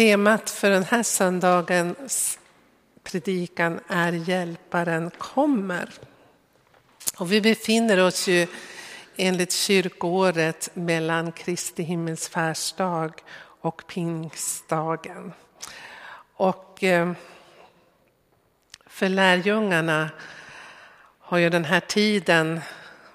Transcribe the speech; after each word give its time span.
Temat 0.00 0.50
för 0.50 0.70
den 0.70 0.84
här 0.84 1.02
söndagens 1.02 2.38
predikan 3.02 3.80
är 3.88 4.12
Hjälparen 4.12 5.10
kommer. 5.10 5.90
Och 7.18 7.32
vi 7.32 7.40
befinner 7.40 8.00
oss 8.00 8.28
ju 8.28 8.46
enligt 9.16 9.52
kyrkoåret 9.52 10.68
mellan 10.74 11.32
Kristi 11.32 11.82
himmelsfärdsdag 11.82 13.12
och 13.60 13.86
pingstdagen. 13.86 15.32
Och 16.34 16.84
eh, 16.84 17.12
för 18.86 19.08
lärjungarna 19.08 20.10
har 21.18 21.38
ju 21.38 21.50
den 21.50 21.64
här 21.64 21.80
tiden 21.80 22.60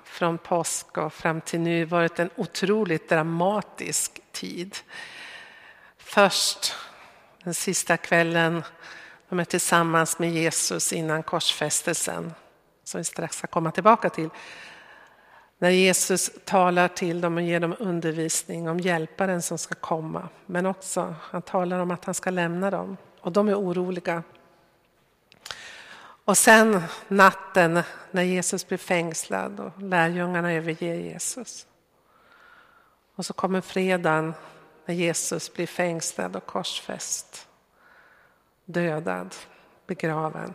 från 0.04 0.38
påsk 0.38 0.98
och 0.98 1.14
fram 1.14 1.42
till 1.42 1.60
nu 1.60 1.86
varit 1.86 2.20
en 2.20 2.30
otroligt 2.36 3.10
dramatisk 3.10 4.20
tid. 4.32 4.76
Först 6.06 6.76
den 7.44 7.54
sista 7.54 7.98
kvällen 7.98 8.64
de 9.30 9.40
är 9.40 9.46
tillsammans 9.46 10.20
med 10.20 10.32
Jesus 10.32 10.94
innan 10.94 11.24
korsfästelsen, 11.24 12.34
som 12.84 12.98
vi 12.98 13.04
strax 13.04 13.38
ska 13.38 13.48
komma 13.48 13.72
tillbaka 13.72 14.10
till. 14.10 14.30
När 15.58 15.70
Jesus 15.70 16.32
talar 16.46 16.88
till 16.88 17.22
dem 17.22 17.38
och 17.38 17.42
ger 17.42 17.60
dem 17.60 17.76
undervisning 17.80 18.70
om 18.70 18.80
hjälparen 18.80 19.42
som 19.42 19.58
ska 19.58 19.76
komma. 19.76 20.30
Men 20.46 20.66
också, 20.66 21.16
han 21.22 21.42
talar 21.42 21.80
om 21.80 21.92
att 21.92 22.06
han 22.06 22.14
ska 22.14 22.30
lämna 22.30 22.72
dem 22.72 22.98
och 23.22 23.32
de 23.32 23.48
är 23.48 23.60
oroliga. 23.60 24.24
Och 26.26 26.38
sen 26.38 26.84
natten 27.08 27.82
när 28.12 28.24
Jesus 28.24 28.68
blir 28.68 28.78
fängslad 28.78 29.60
och 29.60 29.82
lärjungarna 29.82 30.54
överger 30.54 30.96
Jesus. 30.96 31.68
Och 33.16 33.26
så 33.26 33.34
kommer 33.34 33.62
fredagen 33.62 34.34
när 34.86 34.96
Jesus 34.96 35.54
blir 35.54 35.68
fängslad 35.68 36.36
och 36.36 36.46
korsfäst. 36.46 37.48
Dödad, 38.66 39.36
begraven. 39.88 40.54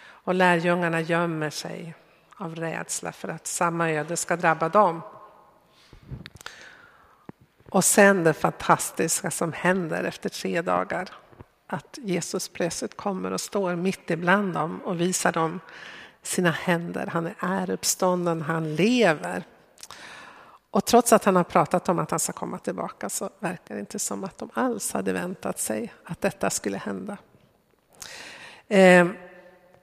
Och 0.00 0.34
lärjungarna 0.34 1.00
gömmer 1.00 1.50
sig 1.50 1.94
av 2.36 2.56
rädsla 2.56 3.12
för 3.12 3.28
att 3.28 3.46
samma 3.46 3.90
öde 3.90 4.16
ska 4.16 4.36
drabba 4.36 4.68
dem. 4.68 5.02
Och 7.68 7.84
sen 7.84 8.24
det 8.24 8.32
fantastiska 8.32 9.30
som 9.30 9.52
händer 9.52 10.04
efter 10.04 10.28
tre 10.28 10.62
dagar. 10.62 11.08
Att 11.66 11.98
Jesus 12.02 12.48
plötsligt 12.48 12.96
kommer 12.96 13.30
och 13.30 13.40
står 13.40 13.76
mitt 13.76 14.10
ibland 14.10 14.54
dem 14.54 14.80
och 14.84 15.00
visar 15.00 15.32
dem 15.32 15.60
sina 16.22 16.50
händer. 16.50 17.06
Han 17.06 17.30
är 17.38 17.70
uppstånden, 17.70 18.42
han 18.42 18.74
lever. 18.74 19.44
Och 20.70 20.84
trots 20.84 21.12
att 21.12 21.24
han 21.24 21.36
har 21.36 21.44
pratat 21.44 21.88
om 21.88 21.98
att 21.98 22.10
han 22.10 22.20
ska 22.20 22.32
komma 22.32 22.58
tillbaka 22.58 23.08
så 23.08 23.30
verkar 23.38 23.74
det 23.74 23.80
inte 23.80 23.98
som 23.98 24.24
att 24.24 24.38
de 24.38 24.50
alls 24.54 24.92
hade 24.92 25.12
väntat 25.12 25.58
sig 25.58 25.92
att 26.04 26.20
detta 26.20 26.50
skulle 26.50 26.78
hända. 26.78 27.16
Eh, 28.68 29.06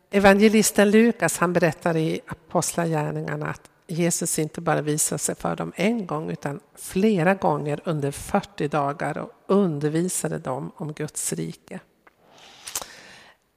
evangelisten 0.09 0.91
Lukas 0.91 1.37
han 1.37 1.53
berättar 1.53 1.97
i 1.97 2.19
Apostlagärningarna 2.27 3.49
att 3.49 3.69
Jesus 3.87 4.39
inte 4.39 4.61
bara 4.61 4.81
visade 4.81 5.19
sig 5.19 5.35
för 5.35 5.55
dem 5.55 5.73
en 5.75 6.07
gång 6.07 6.29
utan 6.29 6.59
flera 6.75 7.33
gånger 7.33 7.81
under 7.83 8.11
40 8.11 8.67
dagar 8.67 9.17
och 9.17 9.31
undervisade 9.47 10.37
dem 10.37 10.71
om 10.75 10.93
Guds 10.93 11.33
rike. 11.33 11.79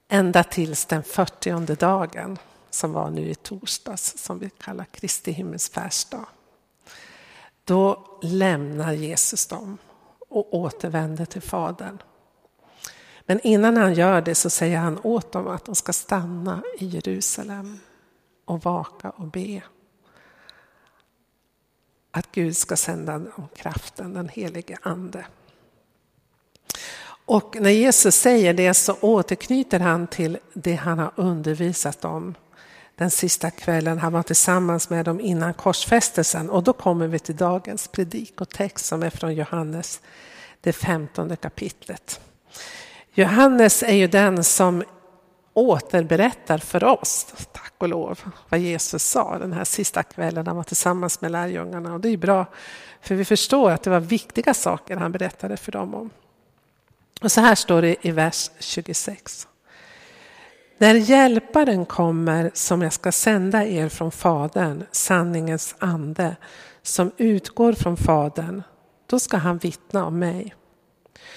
Ända 0.09 0.45
tills 0.45 0.85
den 0.85 1.03
40 1.03 1.75
dagen 1.75 2.39
som 2.71 2.93
var 2.93 3.11
nu 3.11 3.31
i 3.31 3.35
torsdags 3.35 4.19
som 4.19 4.39
vi 4.39 4.51
kallar 4.51 4.85
Kristi 4.85 5.33
himmelsfärdsdag. 5.33 6.27
Då 7.71 8.19
lämnar 8.23 8.93
Jesus 8.93 9.47
dem 9.47 9.79
och 10.29 10.55
återvänder 10.55 11.25
till 11.25 11.43
Fadern. 11.43 12.03
Men 13.27 13.41
innan 13.41 13.77
han 13.77 13.95
gör 13.95 14.21
det 14.21 14.35
så 14.35 14.51
säger 14.51 14.79
han 14.79 15.01
åt 15.03 15.33
dem 15.33 15.49
att 15.49 15.65
de 15.65 15.75
ska 15.75 15.93
stanna 15.93 16.63
i 16.79 16.87
Jerusalem 16.87 17.79
och 18.45 18.65
vaka 18.65 19.11
och 19.11 19.27
be. 19.27 19.63
Att 22.11 22.33
Gud 22.33 22.57
ska 22.57 22.77
sända 22.77 23.13
dem 23.13 23.49
kraften, 23.57 24.15
den 24.15 24.29
helige 24.29 24.79
Ande. 24.83 25.27
Och 27.25 27.57
när 27.61 27.71
Jesus 27.71 28.15
säger 28.15 28.55
det 28.55 28.75
så 28.75 28.97
återknyter 29.01 29.81
han 29.81 30.07
till 30.07 30.39
det 30.55 30.75
han 30.75 30.99
har 30.99 31.13
undervisat 31.17 32.05
om 32.05 32.35
den 33.01 33.11
sista 33.11 33.51
kvällen 33.51 33.99
han 33.99 34.13
var 34.13 34.23
tillsammans 34.23 34.91
med 34.91 35.05
dem 35.05 35.21
innan 35.21 35.55
korsfästelsen. 35.55 36.51
Och 36.51 36.63
då 36.63 36.73
kommer 36.73 37.07
vi 37.07 37.19
till 37.19 37.37
dagens 37.37 37.89
predik 37.89 38.41
och 38.41 38.49
text 38.49 38.87
som 38.87 39.03
är 39.03 39.11
från 39.11 39.35
Johannes, 39.35 40.01
det 40.61 40.73
femtonde 40.73 41.37
kapitlet. 41.37 42.21
Johannes 43.13 43.83
är 43.83 43.95
ju 43.95 44.07
den 44.07 44.45
som 44.45 44.85
återberättar 45.55 46.59
för 46.59 46.85
oss, 46.85 47.27
tack 47.53 47.73
och 47.79 47.89
lov, 47.89 48.21
vad 48.49 48.61
Jesus 48.61 49.05
sa 49.05 49.39
den 49.39 49.53
här 49.53 49.65
sista 49.65 50.03
kvällen 50.03 50.47
han 50.47 50.57
var 50.57 50.65
tillsammans 50.65 51.21
med 51.21 51.31
lärjungarna. 51.31 51.95
Och 51.95 52.01
det 52.01 52.09
är 52.09 52.17
bra, 52.17 52.47
för 53.01 53.15
vi 53.15 53.25
förstår 53.25 53.71
att 53.71 53.83
det 53.83 53.91
var 53.91 54.01
viktiga 54.01 54.55
saker 54.55 54.97
han 54.97 55.13
berättade 55.13 55.57
för 55.57 55.73
dem 55.73 55.95
om. 55.95 56.11
Och 57.23 57.33
så 57.33 57.41
här 57.41 57.55
står 57.55 57.83
det 57.83 58.07
i 58.07 58.11
vers 58.11 58.51
26. 58.59 59.49
När 60.81 60.95
hjälparen 60.95 61.87
kommer 61.87 62.51
som 62.55 62.83
jag 62.83 62.93
ska 62.93 63.13
sända 63.13 63.67
er 63.67 63.89
från 63.89 64.11
Fadern, 64.11 64.85
sanningens 64.93 65.75
ande, 65.79 66.37
som 66.83 67.13
utgår 67.17 67.73
från 67.73 67.97
Fadern, 67.97 68.63
då 69.07 69.19
ska 69.19 69.37
han 69.37 69.59
vittna 69.59 70.07
om 70.07 70.19
mig. 70.19 70.55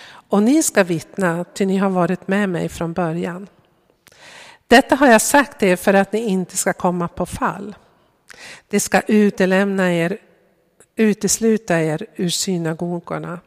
Och 0.05 0.43
ni 0.43 0.63
ska 0.63 0.83
vittna, 0.83 1.45
ty 1.53 1.65
ni 1.65 1.77
har 1.77 1.89
varit 1.89 2.27
med 2.27 2.49
mig 2.49 2.69
från 2.69 2.93
början. 2.93 3.47
Detta 4.67 4.95
har 4.95 5.07
jag 5.07 5.21
sagt 5.21 5.63
er 5.63 5.75
för 5.75 5.93
att 5.93 6.13
ni 6.13 6.19
inte 6.19 6.57
ska 6.57 6.73
komma 6.73 7.07
på 7.07 7.25
fall. 7.25 7.75
Det 8.67 8.79
ska 8.79 9.01
utelämna 9.01 9.93
er, 9.93 10.17
utesluta 10.95 11.81
er 11.81 12.05
ur 12.15 12.29
synagogorna. 12.29 13.39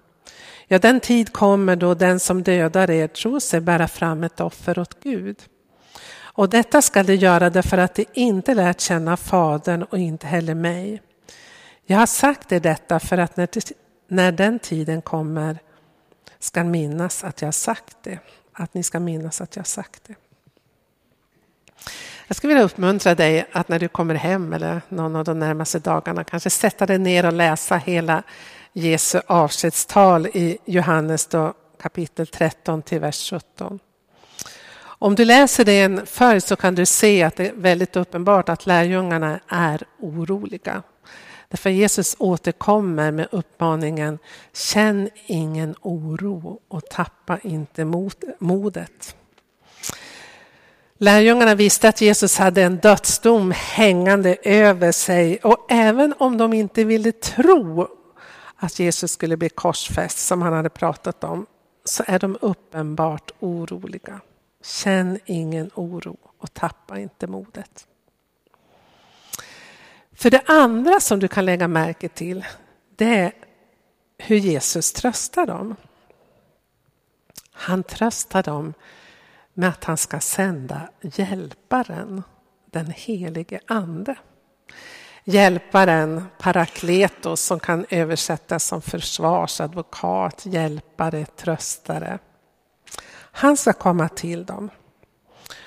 Ja, 0.66 0.78
den 0.78 1.00
tid 1.00 1.32
kommer 1.32 1.76
då 1.76 1.94
den 1.94 2.20
som 2.20 2.42
dödar 2.42 2.90
er 2.90 3.08
tror 3.08 3.40
sig 3.40 3.60
bära 3.60 3.88
fram 3.88 4.24
ett 4.24 4.40
offer 4.40 4.78
åt 4.78 5.02
Gud. 5.02 5.36
Och 6.36 6.48
detta 6.48 6.82
skall 6.82 7.06
de 7.06 7.14
göra 7.14 7.50
därför 7.50 7.78
att 7.78 7.94
de 7.94 8.06
inte 8.12 8.54
lärt 8.54 8.80
känna 8.80 9.16
Fadern 9.16 9.82
och 9.82 9.98
inte 9.98 10.26
heller 10.26 10.54
mig. 10.54 11.02
Jag 11.84 11.98
har 11.98 12.06
sagt 12.06 12.52
er 12.52 12.60
detta 12.60 13.00
för 13.00 13.18
att 13.18 13.36
när, 13.36 13.48
när 14.08 14.32
den 14.32 14.58
tiden 14.58 15.02
kommer 15.02 15.58
ska 16.38 16.64
minnas 16.64 17.24
att 17.24 17.40
jag 17.40 17.46
har 17.46 17.52
sagt 17.52 17.96
det. 18.02 18.18
Att 18.52 18.74
ni 18.74 18.82
ska 18.82 19.00
minnas 19.00 19.40
att 19.40 19.56
jag 19.56 19.60
har 19.60 19.66
sagt 19.66 20.02
det. 20.06 20.14
Jag 22.26 22.36
skulle 22.36 22.54
vilja 22.54 22.64
uppmuntra 22.64 23.14
dig 23.14 23.46
att 23.52 23.68
när 23.68 23.78
du 23.78 23.88
kommer 23.88 24.14
hem 24.14 24.52
eller 24.52 24.82
någon 24.88 25.16
av 25.16 25.24
de 25.24 25.38
närmaste 25.38 25.78
dagarna 25.78 26.24
kanske 26.24 26.50
sätta 26.50 26.86
dig 26.86 26.98
ner 26.98 27.26
och 27.26 27.32
läsa 27.32 27.76
hela 27.76 28.22
Jesu 28.72 29.20
avskedstal 29.26 30.26
i 30.26 30.58
Johannes 30.64 31.26
då, 31.26 31.54
kapitel 31.82 32.26
13 32.26 32.82
till 32.82 33.00
vers 33.00 33.30
17. 33.30 33.78
Om 34.98 35.14
du 35.14 35.24
läser 35.24 35.64
det 35.64 35.72
i 35.72 35.82
en 35.82 36.06
följd 36.06 36.42
så 36.42 36.56
kan 36.56 36.74
du 36.74 36.86
se 36.86 37.22
att 37.22 37.36
det 37.36 37.48
är 37.48 37.52
väldigt 37.54 37.96
uppenbart 37.96 38.48
att 38.48 38.66
lärjungarna 38.66 39.40
är 39.48 39.82
oroliga. 40.00 40.82
Därför 41.48 41.70
Jesus 41.70 42.16
återkommer 42.18 43.10
med 43.10 43.28
uppmaningen 43.32 44.18
Känn 44.52 45.10
ingen 45.26 45.74
oro 45.80 46.60
och 46.68 46.84
tappa 46.90 47.38
inte 47.42 47.84
modet. 48.38 49.16
Lärjungarna 50.98 51.54
visste 51.54 51.88
att 51.88 52.00
Jesus 52.00 52.38
hade 52.38 52.62
en 52.62 52.76
dödsdom 52.76 53.52
hängande 53.56 54.36
över 54.42 54.92
sig 54.92 55.36
och 55.36 55.66
även 55.68 56.14
om 56.18 56.38
de 56.38 56.52
inte 56.52 56.84
ville 56.84 57.12
tro 57.12 57.88
att 58.56 58.78
Jesus 58.78 59.12
skulle 59.12 59.36
bli 59.36 59.48
korsfäst 59.48 60.18
som 60.18 60.42
han 60.42 60.52
hade 60.52 60.68
pratat 60.68 61.24
om 61.24 61.46
så 61.84 62.04
är 62.06 62.18
de 62.18 62.38
uppenbart 62.40 63.30
oroliga. 63.40 64.20
Känn 64.66 65.18
ingen 65.24 65.70
oro 65.74 66.16
och 66.38 66.54
tappa 66.54 66.98
inte 66.98 67.26
modet. 67.26 67.86
För 70.12 70.30
det 70.30 70.42
andra 70.46 71.00
som 71.00 71.20
du 71.20 71.28
kan 71.28 71.44
lägga 71.44 71.68
märke 71.68 72.08
till 72.08 72.44
det 72.96 73.04
är 73.04 73.32
hur 74.18 74.36
Jesus 74.36 74.92
tröstar 74.92 75.46
dem. 75.46 75.76
Han 77.52 77.82
tröstar 77.82 78.42
dem 78.42 78.74
med 79.54 79.68
att 79.68 79.84
han 79.84 79.96
ska 79.96 80.20
sända 80.20 80.90
hjälparen, 81.00 82.22
den 82.70 82.86
helige 82.86 83.60
ande. 83.66 84.16
Hjälparen, 85.24 86.24
parakletos, 86.38 87.40
som 87.40 87.60
kan 87.60 87.86
översättas 87.90 88.64
som 88.64 88.82
försvarsadvokat, 88.82 90.46
hjälpare, 90.46 91.26
tröstare. 91.26 92.18
Han 93.38 93.56
ska 93.56 93.72
komma 93.72 94.08
till 94.08 94.44
dem. 94.44 94.70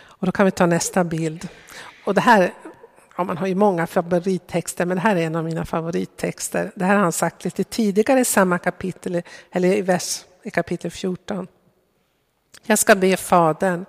Och 0.01 0.25
då 0.25 0.31
kan 0.31 0.45
vi 0.45 0.51
ta 0.51 0.66
nästa 0.66 1.04
bild. 1.04 1.48
Och 2.06 2.13
det 2.13 2.21
här, 2.21 2.54
ja, 3.18 3.24
man 3.24 3.38
har 3.38 3.48
ju 3.48 3.56
många 3.56 3.88
favorittexter, 3.88 4.86
men 4.86 4.98
det 4.98 5.01
här 5.01 5.16
är 5.16 5.21
en 5.21 5.36
av 5.36 5.44
mina 5.44 5.66
favorittexter. 5.66 6.71
Det 6.75 6.86
här 6.86 6.95
har 6.95 7.04
han 7.04 7.12
sagt 7.12 7.44
lite 7.44 7.63
tidigare 7.63 8.19
i 8.19 8.25
samma 8.25 8.57
kapitel, 8.57 9.21
eller 9.51 9.74
i, 9.74 9.81
vers, 9.81 10.21
i 10.44 10.51
kapitel 10.51 10.92
14. 10.92 11.48
Jag 12.63 12.80
ska 12.80 12.95
be 12.95 13.18
Fadern 13.18 13.86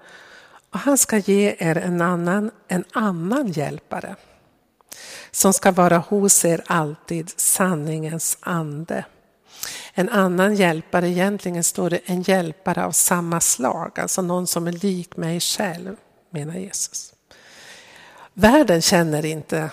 och 0.71 0.79
han 0.79 0.99
ska 0.99 1.17
ge 1.17 1.57
er 1.59 1.79
en 1.79 2.01
annan, 2.01 2.51
en 2.69 2.85
annan 2.93 3.49
hjälpare 3.49 4.17
som 5.31 5.53
ska 5.53 5.71
vara 5.71 5.99
hos 5.99 6.45
er 6.45 6.63
alltid, 6.67 7.31
sanningens 7.37 8.39
ande. 8.41 9.05
En 9.95 10.09
annan 10.09 10.55
hjälpare, 10.55 11.09
egentligen 11.09 11.65
står 11.65 11.91
det 11.91 12.01
en 12.05 12.23
hjälpare 12.23 12.85
av 12.85 12.93
samma 12.93 13.41
slag, 13.41 14.01
alltså 14.01 14.23
någon 14.23 14.47
som 14.47 14.67
är 14.67 14.73
lik 14.73 15.17
mig 15.17 15.41
själv, 15.41 15.97
menar 16.31 16.55
Jesus. 16.55 17.15
Världen 18.35 18.83
känner 18.83 19.25
inte, 19.25 19.71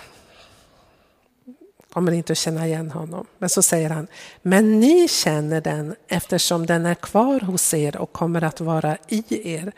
kommer 1.92 2.12
inte 2.12 2.32
att 2.32 2.38
känna 2.38 2.66
igen 2.66 2.90
honom. 2.90 3.26
Men 3.38 3.48
så 3.48 3.62
säger 3.62 3.90
han, 3.90 4.06
men 4.42 4.80
ni 4.80 5.08
känner 5.08 5.60
den 5.60 5.96
eftersom 6.08 6.66
den 6.66 6.86
är 6.86 6.94
kvar 6.94 7.40
hos 7.40 7.74
er 7.74 7.96
och 7.96 8.12
kommer 8.12 8.44
att 8.44 8.60
vara 8.60 8.96
i 9.08 9.52
er. 9.54 9.72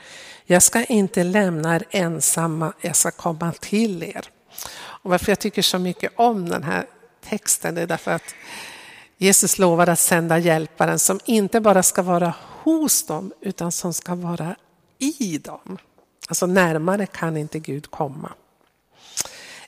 Jag 0.45 0.63
ska 0.63 0.85
inte 0.85 1.25
lämna 1.25 1.77
er 1.77 1.85
ensamma, 1.91 2.73
jag 2.81 2.97
ska 2.97 3.11
komma 3.11 3.53
till 3.61 4.03
er. 4.03 4.31
Och 4.79 5.11
varför 5.11 5.31
jag 5.31 5.39
tycker 5.39 5.63
så 5.63 5.79
mycket 5.79 6.13
om 6.17 6.49
den 6.49 6.63
här 6.63 6.87
texten 7.29 7.79
är 7.79 7.87
därför 7.87 8.11
att 8.11 8.35
Jesus 9.23 9.59
lovar 9.59 9.87
att 9.87 9.99
sända 9.99 10.39
hjälparen 10.39 10.99
som 10.99 11.21
inte 11.25 11.61
bara 11.61 11.83
ska 11.83 12.03
vara 12.03 12.35
hos 12.63 13.07
dem 13.07 13.33
utan 13.41 13.73
som 13.73 13.95
ska 13.95 14.15
vara 14.15 14.57
i 14.99 15.39
dem. 15.39 15.79
Alltså 16.29 16.47
närmare 16.47 17.07
kan 17.07 17.37
inte 17.37 17.59
Gud 17.59 17.91
komma. 17.91 18.33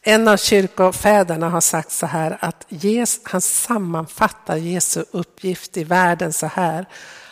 En 0.03 0.29
av 0.29 0.37
kyrkofäderna 0.37 1.49
har 1.49 1.61
sagt 1.61 1.93
så 1.93 2.07
här 2.07 2.39
att 2.41 2.67
han 3.23 3.41
sammanfattar 3.41 4.57
Jesu 4.57 5.05
uppgift 5.11 5.77
i 5.77 5.85
världen 5.85 6.33
så 6.33 6.47
här 6.47 6.87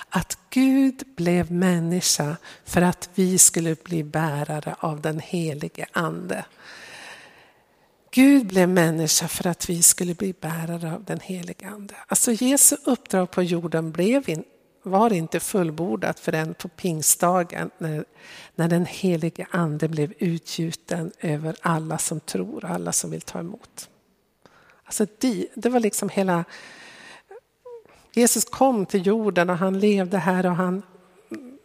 att 0.08 0.38
Gud 0.50 1.02
blev 1.16 1.52
människa 1.52 2.36
för 2.64 2.82
att 2.82 3.08
vi 3.14 3.38
skulle 3.38 3.76
bli 3.84 4.04
bärare 4.04 4.74
av 4.78 5.00
den 5.00 5.18
helige 5.18 5.86
ande. 5.92 6.44
Gud 8.12 8.46
blev 8.46 8.68
människa 8.68 9.28
för 9.28 9.46
att 9.46 9.70
vi 9.70 9.82
skulle 9.82 10.14
bli 10.14 10.34
bärare 10.40 10.94
av 10.94 11.04
den 11.04 11.20
helige 11.20 11.68
Ande. 11.68 11.94
Alltså 12.06 12.32
Jesu 12.32 12.76
uppdrag 12.84 13.30
på 13.30 13.42
jorden 13.42 13.92
blev 13.92 14.28
in, 14.28 14.44
var 14.82 15.12
inte 15.12 15.40
fullbordat 15.40 16.20
förrän 16.20 16.54
på 16.54 16.68
pingstdagen 16.68 17.70
när, 17.78 18.04
när 18.54 18.68
den 18.68 18.86
helige 18.86 19.46
Ande 19.50 19.88
blev 19.88 20.12
utgjuten 20.18 21.12
över 21.20 21.56
alla 21.60 21.98
som 21.98 22.20
tror 22.20 22.64
och 22.64 22.70
alla 22.70 22.92
som 22.92 23.10
vill 23.10 23.20
ta 23.20 23.38
emot. 23.38 23.88
Alltså 24.84 25.06
det, 25.18 25.46
det 25.54 25.68
var 25.68 25.80
liksom 25.80 26.08
hela... 26.08 26.44
Jesus 28.12 28.44
kom 28.44 28.86
till 28.86 29.06
jorden 29.06 29.50
och 29.50 29.58
han 29.58 29.80
levde 29.80 30.18
här 30.18 30.46
och 30.46 30.56
han 30.56 30.82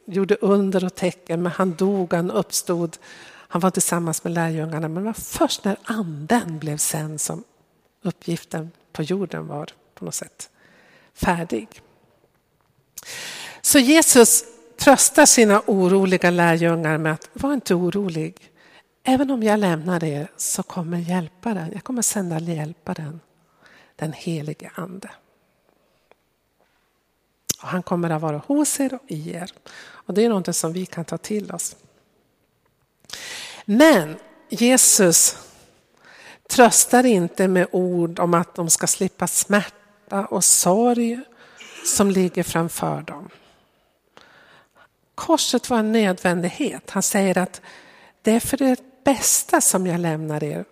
gjorde 0.06 0.36
under 0.36 0.86
och 0.86 0.96
tecken 0.96 1.44
men 1.44 1.52
han 1.52 1.72
dog, 1.74 2.14
han 2.14 2.32
uppstod 2.32 2.98
han 3.56 3.60
var 3.60 3.72
tillsammans 3.72 4.24
med 4.24 4.34
lärjungarna, 4.34 4.88
men 4.88 5.04
det 5.04 5.10
var 5.10 5.14
först 5.14 5.64
när 5.64 5.78
anden 5.84 6.60
blev 6.60 6.78
sänd 6.78 7.22
som 7.22 7.44
uppgiften 8.02 8.72
på 8.92 9.04
jorden 9.04 9.48
var 9.48 9.70
på 9.94 10.06
något 10.06 10.16
sätt 10.16 10.50
färdig. 11.14 11.82
Så 13.62 13.80
Jesus 13.80 14.44
tröstar 14.78 15.26
sina 15.26 15.62
oroliga 15.68 16.30
lärjungar 16.30 16.98
med 16.98 17.14
att 17.14 17.30
var 17.34 17.54
inte 17.54 17.76
orolig. 17.76 18.52
Även 19.04 19.32
om 19.32 19.44
jag 19.44 19.60
lämnar 19.60 20.04
er 20.04 20.28
så 20.38 20.64
kommer 20.64 20.98
hjälparen, 20.98 21.72
jag 21.74 21.84
kommer 21.84 22.02
sända 22.02 22.40
hjälparen, 22.40 23.20
den 23.96 24.14
helige 24.14 24.72
ande. 24.76 25.10
Och 27.62 27.68
han 27.68 27.84
kommer 27.84 28.10
att 28.10 28.22
vara 28.22 28.38
hos 28.38 28.80
er 28.80 28.94
och 28.94 29.12
i 29.12 29.32
er. 29.32 29.52
Och 29.78 30.14
det 30.14 30.26
är 30.26 30.30
något 30.30 30.56
som 30.56 30.74
vi 30.74 30.86
kan 30.86 31.06
ta 31.06 31.18
till 31.18 31.52
oss. 31.52 31.76
Men 33.66 34.16
Jesus 34.50 35.38
tröstar 36.50 37.06
inte 37.06 37.48
med 37.48 37.68
ord 37.72 38.20
om 38.20 38.34
att 38.34 38.56
de 38.56 38.70
ska 38.70 38.88
slippa 38.88 39.28
smärta 39.28 40.26
och 40.26 40.44
sorg 40.44 41.20
som 41.86 42.12
ligger 42.12 42.44
framför 42.44 43.02
dem. 43.02 43.30
Korset 45.16 45.70
var 45.70 45.80
en 45.80 45.92
nödvändighet. 45.92 46.90
Han 46.90 47.04
säger 47.04 47.38
att 47.38 47.62
det 48.22 48.32
är 48.32 48.40
för 48.40 48.58
det 48.58 48.80
bästa 49.04 49.62
som 49.62 49.88
jag 49.88 50.00
lämnar 50.00 50.44
er. 50.44 50.66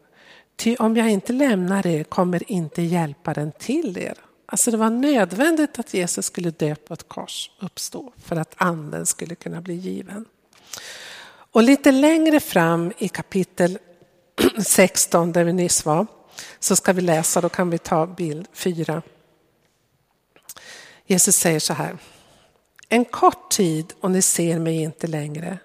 Ty 0.56 0.75
om 0.75 0.98
jag 0.98 1.10
inte 1.10 1.34
lämnar 1.34 1.88
er 1.88 2.04
kommer 2.04 2.51
inte 2.51 2.81
hjälparen 2.81 3.51
till 3.60 3.98
er. 3.98 4.18
Alltså 4.46 4.72
det 4.72 4.78
var 4.78 4.89
nödvändigt 4.89 5.80
att 5.80 5.94
Jesus 5.94 6.25
skulle 6.25 6.51
dö 6.51 6.75
på 6.75 6.94
ett 6.94 7.07
kors, 7.07 7.51
uppstå, 7.60 8.13
för 8.18 8.36
att 8.36 8.54
anden 8.57 9.06
skulle 9.06 9.36
kunna 9.36 9.62
bli 9.62 9.74
given. 9.74 10.25
Och 11.53 11.63
lite 11.63 11.91
längre 11.91 12.39
fram 12.39 12.94
i 12.97 13.09
kapitel 13.09 13.79
16 14.65 15.31
där 15.31 15.44
vi 15.44 15.53
nyss 15.53 15.85
var 15.85 16.07
så 16.59 16.75
ska 16.75 16.94
vi 16.94 17.01
läsa, 17.01 17.41
då 17.41 17.50
kan 17.50 17.69
vi 17.69 17.77
ta 17.77 18.07
bild 18.07 18.47
4. 18.53 19.01
Jesus 21.05 21.35
säger 21.35 21.59
så 21.59 21.73
här. 21.73 21.97
En 22.89 23.05
kort 23.05 23.51
tid 23.51 23.94
och 24.00 24.11
ni 24.11 24.21
ser 24.21 24.59
mig 24.59 24.81
inte 24.81 25.07
längre. 25.07 25.57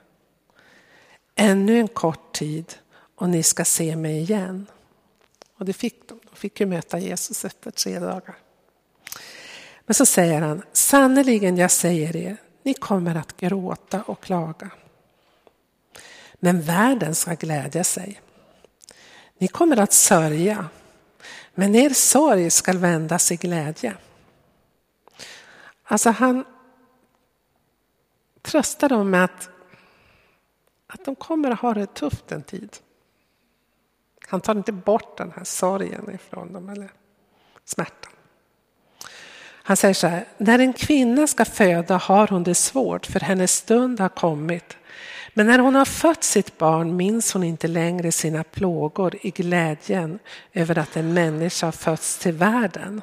Ännu 1.35 1.81
en 1.81 1.89
kort 1.89 2.33
tid 2.33 2.75
och 3.15 3.29
ni 3.29 3.43
ska 3.43 3.65
se 3.65 3.97
mig 3.97 4.19
igen. 4.19 4.67
Och 5.59 5.65
det 5.65 5.73
fick 5.73 6.09
de. 6.09 6.21
De 6.31 6.37
fick 6.37 6.61
ju 6.61 6.67
möta 6.67 6.99
Jesus 6.99 7.45
efter 7.45 7.71
tre 7.71 7.99
dagar. 7.99 8.37
Men 9.87 9.95
så 9.95 10.07
säger 10.07 10.41
han, 10.41 10.63
sannerligen 10.73 11.57
jag 11.57 11.71
säger 11.71 12.17
er, 12.17 12.37
ni 12.63 12.75
kommer 12.75 13.15
att 13.15 13.37
gråta 13.37 14.03
och 14.03 14.21
klaga. 14.21 14.71
Men 16.39 16.61
världen 16.63 17.15
ska 17.15 17.35
glädja 17.35 17.85
sig. 17.85 18.21
Ni 19.39 19.49
kommer 19.49 19.77
att 19.77 19.93
sörja, 19.93 20.69
men 21.55 21.75
er 21.75 21.91
sorg 21.91 22.51
ska 22.51 22.73
vändas 22.73 23.33
i 23.33 23.37
glädje. 23.37 23.97
Alltså 25.85 26.11
han 26.11 26.45
tröstar 28.43 28.89
dem 28.89 29.11
med 29.11 29.25
att, 29.25 29.51
att 30.87 31.05
de 31.05 31.17
kommer 31.17 31.51
att 31.51 31.61
ha 31.61 31.75
det 31.75 31.95
tufft 31.95 32.33
en 32.33 32.43
tid. 32.43 32.77
Han 34.29 34.41
tar 34.41 34.55
inte 34.55 34.73
bort 34.73 35.17
den 35.17 35.33
här 35.37 35.45
sorgen 35.45 36.15
ifrån 36.15 36.53
dem, 36.53 36.69
eller 36.69 36.91
smärtan. 37.65 38.13
Han 39.69 39.77
säger 39.77 39.95
så 39.95 40.07
här, 40.07 40.25
när 40.39 40.59
en 40.59 40.73
kvinna 40.73 41.27
ska 41.27 41.45
föda 41.45 41.97
har 41.97 42.27
hon 42.27 42.43
det 42.43 42.55
svårt 42.55 43.07
för 43.07 43.21
hennes 43.21 43.53
stund 43.53 44.01
har 44.01 44.09
kommit. 44.09 44.77
Men 45.39 45.47
när 45.47 45.59
hon 45.59 45.75
har 45.75 45.85
fött 45.85 46.25
sitt 46.25 46.59
barn 46.59 46.97
minns 46.97 47.33
hon 47.33 47.45
inte 47.45 47.69
längre 47.69 48.13
sina 48.13 48.45
plågor 48.45 49.17
i 49.21 49.31
glädjen 49.31 50.19
över 50.53 50.79
att 50.79 50.97
en 50.97 51.15
människa 51.15 51.67
har 51.67 51.73
fötts 51.73 52.19
till 52.19 52.33
världen. 52.33 53.03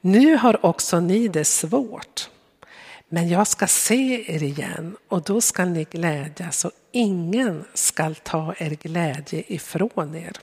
Nu 0.00 0.36
har 0.36 0.66
också 0.66 1.00
ni 1.00 1.28
det 1.28 1.44
svårt. 1.44 2.30
Men 3.08 3.28
jag 3.28 3.46
ska 3.46 3.66
se 3.66 4.34
er 4.34 4.42
igen 4.42 4.96
och 5.08 5.22
då 5.22 5.40
ska 5.40 5.64
ni 5.64 5.84
glädjas 5.84 6.64
och 6.64 6.72
ingen 6.92 7.64
ska 7.74 8.14
ta 8.14 8.54
er 8.58 8.70
glädje 8.70 9.42
ifrån 9.46 10.14
er. 10.14 10.36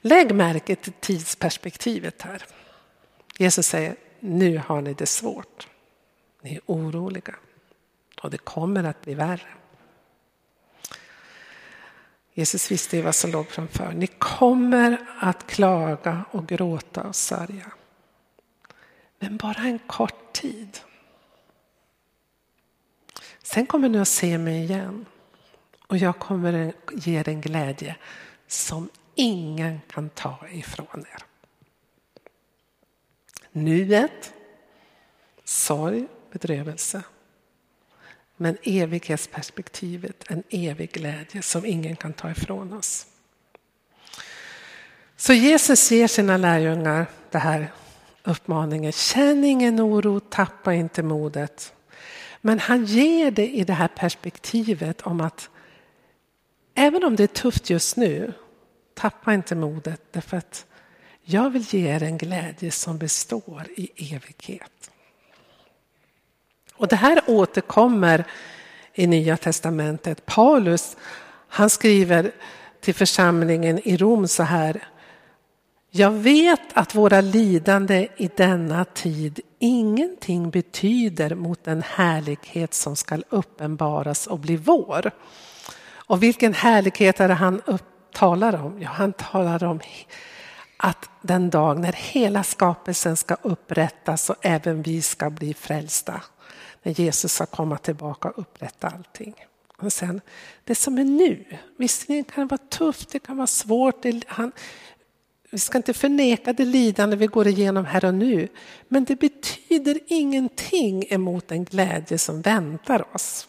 Lägg 0.00 0.34
märke 0.34 0.76
till 0.76 0.92
tidsperspektivet 0.92 2.22
här. 2.22 2.42
Jesus 3.38 3.66
säger, 3.66 3.96
nu 4.20 4.62
har 4.66 4.80
ni 4.80 4.94
det 4.94 5.06
svårt. 5.06 5.68
Ni 6.42 6.54
är 6.54 6.60
oroliga 6.66 7.34
och 8.24 8.30
det 8.30 8.38
kommer 8.38 8.84
att 8.84 9.00
bli 9.00 9.14
värre. 9.14 9.48
Jesus 12.32 12.70
visste 12.70 12.96
ju 12.96 13.02
vad 13.02 13.14
som 13.14 13.30
låg 13.30 13.48
framför. 13.48 13.92
Ni 13.92 14.06
kommer 14.06 15.06
att 15.20 15.46
klaga 15.46 16.24
och 16.30 16.46
gråta 16.46 17.02
och 17.02 17.16
sörja. 17.16 17.72
Men 19.18 19.36
bara 19.36 19.62
en 19.62 19.78
kort 19.78 20.32
tid. 20.32 20.78
Sen 23.42 23.66
kommer 23.66 23.88
ni 23.88 23.98
att 23.98 24.08
se 24.08 24.38
mig 24.38 24.62
igen 24.64 25.06
och 25.86 25.96
jag 25.96 26.18
kommer 26.18 26.68
att 26.68 27.06
ge 27.06 27.20
er 27.20 27.28
en 27.28 27.40
glädje 27.40 27.96
som 28.46 28.88
ingen 29.14 29.80
kan 29.88 30.08
ta 30.10 30.38
ifrån 30.50 31.04
er. 31.14 31.24
Nuet, 33.52 34.34
sorg, 35.44 36.06
bedrövelse 36.32 37.02
men 38.36 38.56
evighetsperspektivet, 38.62 40.24
en 40.28 40.42
evig 40.50 40.92
glädje 40.92 41.42
som 41.42 41.64
ingen 41.64 41.96
kan 41.96 42.12
ta 42.12 42.30
ifrån 42.30 42.72
oss. 42.72 43.06
Så 45.16 45.32
Jesus 45.32 45.90
ger 45.90 46.08
sina 46.08 46.36
lärjungar 46.36 47.06
det 47.30 47.38
här 47.38 47.72
uppmaningen. 48.22 48.92
Känn 48.92 49.44
ingen 49.44 49.80
oro, 49.80 50.20
tappa 50.20 50.74
inte 50.74 51.02
modet. 51.02 51.72
Men 52.40 52.58
han 52.58 52.84
ger 52.84 53.30
det 53.30 53.48
i 53.48 53.64
det 53.64 53.72
här 53.72 53.88
perspektivet 53.88 55.00
om 55.00 55.20
att 55.20 55.50
även 56.74 57.04
om 57.04 57.16
det 57.16 57.22
är 57.22 57.26
tufft 57.26 57.70
just 57.70 57.96
nu, 57.96 58.32
tappa 58.94 59.34
inte 59.34 59.54
modet 59.54 60.00
därför 60.10 60.36
att 60.36 60.66
jag 61.22 61.50
vill 61.50 61.74
ge 61.74 61.88
er 61.88 62.02
en 62.02 62.18
glädje 62.18 62.70
som 62.70 62.98
består 62.98 63.66
i 63.76 64.14
evighet. 64.14 64.90
Och 66.76 66.88
det 66.88 66.96
här 66.96 67.20
återkommer 67.26 68.24
i 68.94 69.06
Nya 69.06 69.36
Testamentet. 69.36 70.26
Paulus 70.26 70.96
han 71.48 71.70
skriver 71.70 72.32
till 72.80 72.94
församlingen 72.94 73.88
i 73.88 73.96
Rom 73.96 74.28
så 74.28 74.42
här. 74.42 74.88
Jag 75.90 76.10
vet 76.10 76.60
att 76.72 76.94
våra 76.94 77.20
lidande 77.20 78.08
i 78.16 78.30
denna 78.36 78.84
tid 78.84 79.40
ingenting 79.58 80.50
betyder 80.50 81.34
mot 81.34 81.64
den 81.64 81.82
härlighet 81.82 82.74
som 82.74 82.96
skall 82.96 83.24
uppenbaras 83.28 84.26
och 84.26 84.38
bli 84.38 84.56
vår. 84.56 85.10
Och 85.86 86.22
vilken 86.22 86.54
härlighet 86.54 87.20
är 87.20 87.28
det 87.28 87.34
han 87.34 87.62
talar 88.12 88.64
om? 88.64 88.82
Ja, 88.82 88.88
han 88.88 89.12
talar 89.12 89.64
om 89.64 89.80
att 90.76 91.10
den 91.22 91.50
dag 91.50 91.78
när 91.78 91.92
hela 91.92 92.42
skapelsen 92.42 93.16
ska 93.16 93.36
upprättas 93.42 94.30
och 94.30 94.36
även 94.40 94.82
vi 94.82 95.02
ska 95.02 95.30
bli 95.30 95.54
frälsta. 95.54 96.20
När 96.84 96.92
Jesus 96.92 97.32
ska 97.32 97.46
komma 97.46 97.78
tillbaka 97.78 98.28
och 98.28 98.38
upprätta 98.38 98.88
allting. 98.88 99.34
Och 99.76 99.92
sen, 99.92 100.20
det 100.64 100.74
som 100.74 100.98
är 100.98 101.04
nu, 101.04 101.44
visserligen 101.76 102.24
kan 102.24 102.46
det 102.46 102.50
vara 102.50 102.68
tufft, 102.68 103.08
det 103.10 103.18
kan 103.18 103.36
vara 103.36 103.46
svårt. 103.46 104.02
Det, 104.02 104.24
han, 104.26 104.52
vi 105.50 105.58
ska 105.58 105.78
inte 105.78 105.94
förneka 105.94 106.52
det 106.52 106.64
lidande 106.64 107.16
vi 107.16 107.26
går 107.26 107.46
igenom 107.46 107.84
här 107.84 108.04
och 108.04 108.14
nu. 108.14 108.48
Men 108.88 109.04
det 109.04 109.16
betyder 109.16 110.00
ingenting 110.06 111.04
emot 111.08 111.48
den 111.48 111.64
glädje 111.64 112.18
som 112.18 112.40
väntar 112.40 113.14
oss 113.14 113.48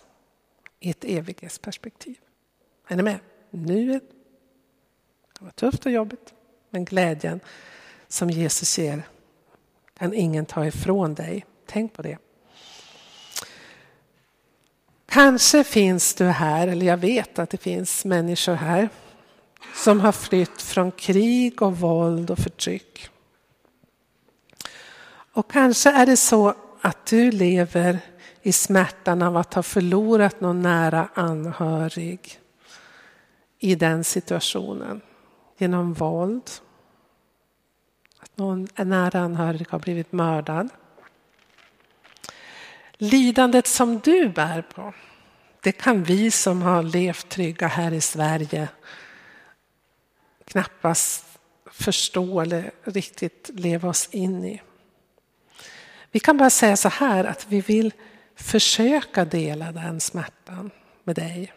i 0.80 0.90
ett 0.90 1.06
evighetsperspektiv. 1.06 2.18
Är 2.88 2.96
ni 2.96 3.04
med? 3.04 3.20
Nuet 3.50 4.04
kan 5.34 5.46
vara 5.46 5.52
tufft 5.52 5.86
och 5.86 5.92
jobbigt, 5.92 6.34
men 6.70 6.86
glädjen 6.86 7.40
som 8.08 8.30
Jesus 8.30 8.78
ger 8.78 9.04
kan 9.98 10.14
ingen 10.14 10.46
ta 10.46 10.66
ifrån 10.66 11.14
dig. 11.14 11.46
Tänk 11.66 11.94
på 11.94 12.02
det. 12.02 12.18
Kanske 15.16 15.64
finns 15.64 16.14
du 16.14 16.26
här, 16.26 16.68
eller 16.68 16.86
jag 16.86 16.98
vet 16.98 17.40
att 17.40 17.50
det 17.50 17.58
finns 17.58 18.06
människor 18.06 18.54
här 18.54 18.90
som 19.76 20.00
har 20.00 20.12
flytt 20.12 20.62
från 20.62 20.92
krig 20.92 21.62
och 21.62 21.78
våld 21.78 22.32
och 22.32 22.40
förtryck. 22.40 23.10
Och 25.34 25.52
kanske 25.52 25.90
är 25.92 26.06
det 26.06 26.18
så 26.18 26.54
att 26.82 27.06
du 27.06 27.32
lever 27.32 28.00
i 28.42 28.52
smärtan 28.52 29.22
av 29.22 29.38
att 29.38 29.54
ha 29.54 29.64
förlorat 29.64 30.42
någon 30.42 30.62
nära 30.62 31.10
anhörig 31.14 32.40
i 33.60 33.76
den 33.76 34.04
situationen 34.04 35.02
genom 35.58 35.94
våld. 35.94 36.50
Att 38.20 38.38
någon 38.38 38.68
nära 38.78 39.20
anhörig 39.20 39.68
har 39.70 39.80
blivit 39.80 40.12
mördad. 40.12 40.70
Lidandet 42.98 43.68
som 43.68 44.00
du 44.00 44.30
bär 44.30 44.62
på, 44.62 44.94
det 45.62 45.72
kan 45.72 46.04
vi 46.04 46.32
som 46.32 46.62
har 46.62 46.84
levt 46.84 47.30
trygga 47.30 47.68
här 47.68 47.94
i 47.94 48.02
Sverige 48.02 48.68
knappast 50.46 51.26
förstå 51.72 52.42
eller 52.42 52.72
riktigt 52.84 53.50
leva 53.54 53.90
oss 53.90 54.10
in 54.12 54.46
i. 54.46 54.62
Vi 56.12 56.20
kan 56.20 56.38
bara 56.38 56.50
säga 56.50 56.78
så 56.78 56.90
här 56.90 57.24
att 57.24 57.46
vi 57.50 57.62
vill 57.62 57.94
försöka 58.36 59.26
dela 59.26 59.72
den 59.72 60.00
smärtan 60.00 60.72
med 61.04 61.16
dig. 61.16 61.54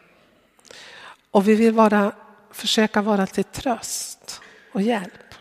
Och 1.30 1.48
vi 1.48 1.54
vill 1.54 1.72
vara, 1.72 2.12
försöka 2.50 3.02
vara 3.02 3.26
till 3.26 3.44
tröst 3.44 4.40
och 4.72 4.82
hjälp. 4.82 5.34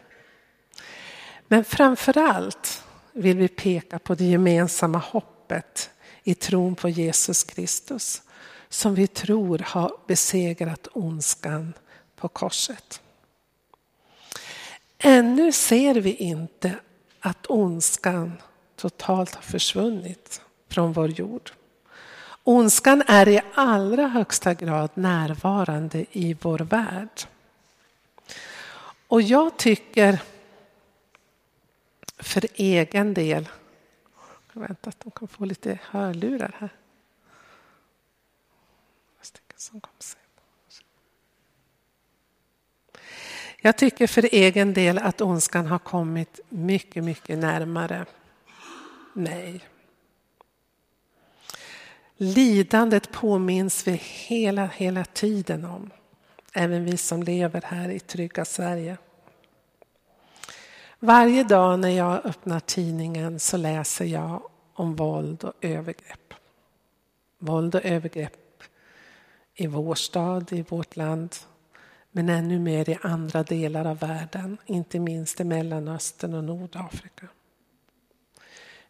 Men 1.47 1.65
framför 1.65 2.17
allt 2.17 2.83
vill 3.11 3.37
vi 3.37 3.47
peka 3.47 3.99
på 3.99 4.15
det 4.15 4.25
gemensamma 4.25 4.97
hoppet 4.97 5.36
i 6.23 6.35
tron 6.35 6.75
på 6.75 6.89
Jesus 6.89 7.43
Kristus 7.43 8.21
som 8.69 8.95
vi 8.95 9.07
tror 9.07 9.59
har 9.59 9.91
besegrat 10.07 10.87
ondskan 10.93 11.73
på 12.15 12.27
korset. 12.27 13.01
Ännu 14.97 15.51
ser 15.51 15.95
vi 15.95 16.15
inte 16.15 16.75
att 17.19 17.45
ondskan 17.45 18.33
totalt 18.75 19.35
har 19.35 19.41
försvunnit 19.41 20.41
från 20.69 20.93
vår 20.93 21.09
jord. 21.09 21.51
Ondskan 22.43 23.03
är 23.07 23.27
i 23.27 23.41
allra 23.53 24.07
högsta 24.07 24.53
grad 24.53 24.89
närvarande 24.93 26.05
i 26.11 26.37
vår 26.41 26.59
värld. 26.59 27.21
Och 29.07 29.21
jag 29.21 29.57
tycker 29.57 30.19
för 32.17 32.45
egen 32.53 33.13
del, 33.13 33.49
jag 34.61 34.67
väntar 34.67 34.89
att 34.89 34.99
de 34.99 35.11
kan 35.11 35.27
få 35.27 35.45
lite 35.45 35.79
hörlurar 35.83 36.55
här. 36.59 36.69
Jag 43.61 43.77
tycker 43.77 44.07
för 44.07 44.29
egen 44.31 44.73
del 44.73 44.97
att 44.97 45.21
ondskan 45.21 45.65
har 45.65 45.79
kommit 45.79 46.39
mycket, 46.49 47.03
mycket 47.03 47.37
närmare 47.37 48.05
mig. 49.13 49.65
Lidandet 52.17 53.11
påminns 53.11 53.87
vi 53.87 53.91
hela, 54.03 54.65
hela 54.65 55.05
tiden 55.05 55.65
om. 55.65 55.89
Även 56.53 56.85
vi 56.85 56.97
som 56.97 57.23
lever 57.23 57.61
här 57.61 57.89
i 57.89 57.99
trygga 57.99 58.45
Sverige. 58.45 58.97
Varje 60.99 61.43
dag 61.43 61.79
när 61.79 61.89
jag 61.89 62.25
öppnar 62.25 62.59
tidningen 62.59 63.39
så 63.39 63.57
läser 63.57 64.05
jag 64.05 64.41
om 64.73 64.95
våld 64.95 65.43
och 65.43 65.53
övergrepp. 65.61 66.33
Våld 67.39 67.75
och 67.75 67.85
övergrepp 67.85 68.63
i 69.55 69.67
vår 69.67 69.95
stad, 69.95 70.53
i 70.53 70.61
vårt 70.61 70.95
land, 70.95 71.35
men 72.11 72.29
ännu 72.29 72.59
mer 72.59 72.89
i 72.89 72.97
andra 73.01 73.43
delar 73.43 73.85
av 73.85 73.99
världen, 73.99 74.57
inte 74.65 74.99
minst 74.99 75.39
i 75.39 75.43
Mellanöstern 75.43 76.33
och 76.33 76.43
Nordafrika. 76.43 77.27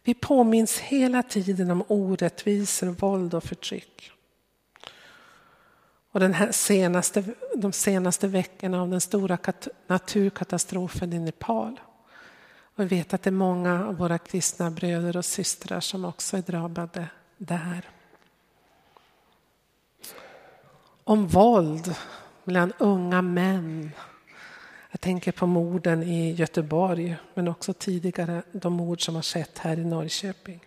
Vi 0.02 0.14
påminns 0.14 0.78
hela 0.78 1.22
tiden 1.22 1.70
om 1.70 1.84
orättvisor, 1.88 2.86
våld 2.86 3.34
och 3.34 3.44
förtryck. 3.44 4.10
Och 6.10 6.20
den 6.20 6.34
här 6.34 6.52
senaste, 6.52 7.24
de 7.54 7.72
senaste 7.72 8.28
veckorna 8.28 8.82
av 8.82 8.88
den 8.88 9.00
stora 9.00 9.38
naturkatastrofen 9.86 11.12
i 11.12 11.18
Nepal. 11.18 11.80
Och 12.78 12.84
vi 12.84 12.88
vet 12.88 13.14
att 13.14 13.22
det 13.22 13.30
är 13.30 13.32
många 13.32 13.86
av 13.86 13.96
våra 13.96 14.18
kristna 14.18 14.70
bröder 14.70 15.16
och 15.16 15.24
systrar 15.24 15.80
som 15.80 16.04
också 16.04 16.36
är 16.36 16.42
drabbade 16.42 17.08
där. 17.38 17.90
Om 21.04 21.26
våld 21.26 21.94
mellan 22.44 22.72
unga 22.78 23.22
män. 23.22 23.90
Jag 24.90 25.00
tänker 25.00 25.32
på 25.32 25.46
morden 25.46 26.02
i 26.02 26.32
Göteborg, 26.32 27.16
men 27.34 27.48
också 27.48 27.72
tidigare 27.72 28.42
de 28.52 28.72
mord 28.72 29.04
som 29.04 29.14
har 29.14 29.22
skett 29.22 29.58
här 29.58 29.78
i 29.78 29.84
Norrköping. 29.84 30.60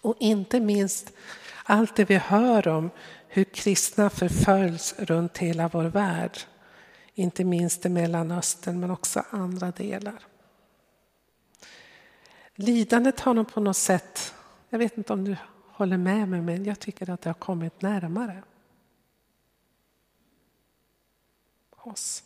Och 0.00 0.16
inte 0.18 0.60
minst 0.60 1.12
allt 1.64 1.96
det 1.96 2.04
vi 2.04 2.16
hör 2.16 2.68
om 2.68 2.90
hur 3.28 3.44
kristna 3.44 4.10
förföljs 4.10 4.94
runt 4.98 5.38
hela 5.38 5.68
vår 5.68 5.84
värld. 5.84 6.38
Inte 7.14 7.44
minst 7.44 7.86
i 7.86 7.88
Mellanöstern, 7.88 8.80
men 8.80 8.90
också 8.90 9.24
andra 9.30 9.70
delar. 9.70 10.31
Lidandet 12.62 13.20
har 13.20 13.34
nog 13.34 13.52
på 13.52 13.60
något 13.60 13.76
sätt, 13.76 14.34
jag 14.68 14.78
vet 14.78 14.98
inte 14.98 15.12
om 15.12 15.24
du 15.24 15.36
håller 15.66 15.96
med 15.96 16.28
mig, 16.28 16.40
men 16.40 16.64
jag 16.64 16.78
tycker 16.78 17.10
att 17.10 17.22
det 17.22 17.28
har 17.28 17.34
kommit 17.34 17.82
närmare. 17.82 18.42
oss. 21.86 22.22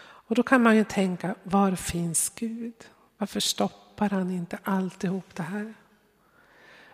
Och 0.00 0.34
då 0.34 0.42
kan 0.42 0.62
man 0.62 0.76
ju 0.76 0.84
tänka, 0.84 1.34
var 1.42 1.74
finns 1.76 2.32
Gud? 2.34 2.74
Varför 3.18 3.40
stoppar 3.40 4.08
han 4.08 4.30
inte 4.30 4.58
alltihop 4.62 5.34
det 5.34 5.42
här? 5.42 5.74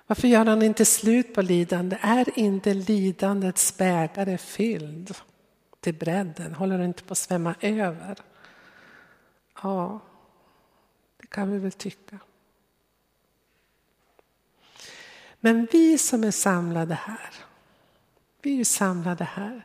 Varför 0.07 0.29
gör 0.29 0.45
han 0.45 0.63
inte 0.63 0.85
slut 0.85 1.35
på 1.35 1.43
lidande? 1.43 1.99
Är 2.01 2.39
inte 2.39 2.75
lidandets 2.75 3.77
bägare 3.77 4.39
fylld 4.39 5.15
till 5.81 5.95
bredden? 5.95 6.55
Håller 6.55 6.79
det 6.79 6.85
inte 6.85 7.05
på 7.05 7.13
att 7.13 7.19
svämma 7.19 7.55
över? 7.61 8.19
Ja, 9.63 10.01
det 11.29 11.35
kan 11.35 11.51
vi 11.51 11.59
väl 11.59 11.73
tycka. 11.73 12.19
Men 15.41 15.69
vi 15.73 15.99
som 15.99 16.25
är 16.25 16.31
samlade 16.31 16.95
här, 16.95 17.35
vi 18.43 18.61
är 18.61 18.65
samlade 18.65 19.25
här 19.25 19.65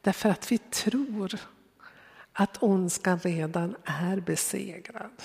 Därför 0.00 0.28
att 0.28 0.52
vi 0.52 0.58
tror 0.58 1.40
att 2.32 2.62
ondskan 2.62 3.18
redan 3.18 3.76
är 3.84 4.20
besegrad. 4.20 5.22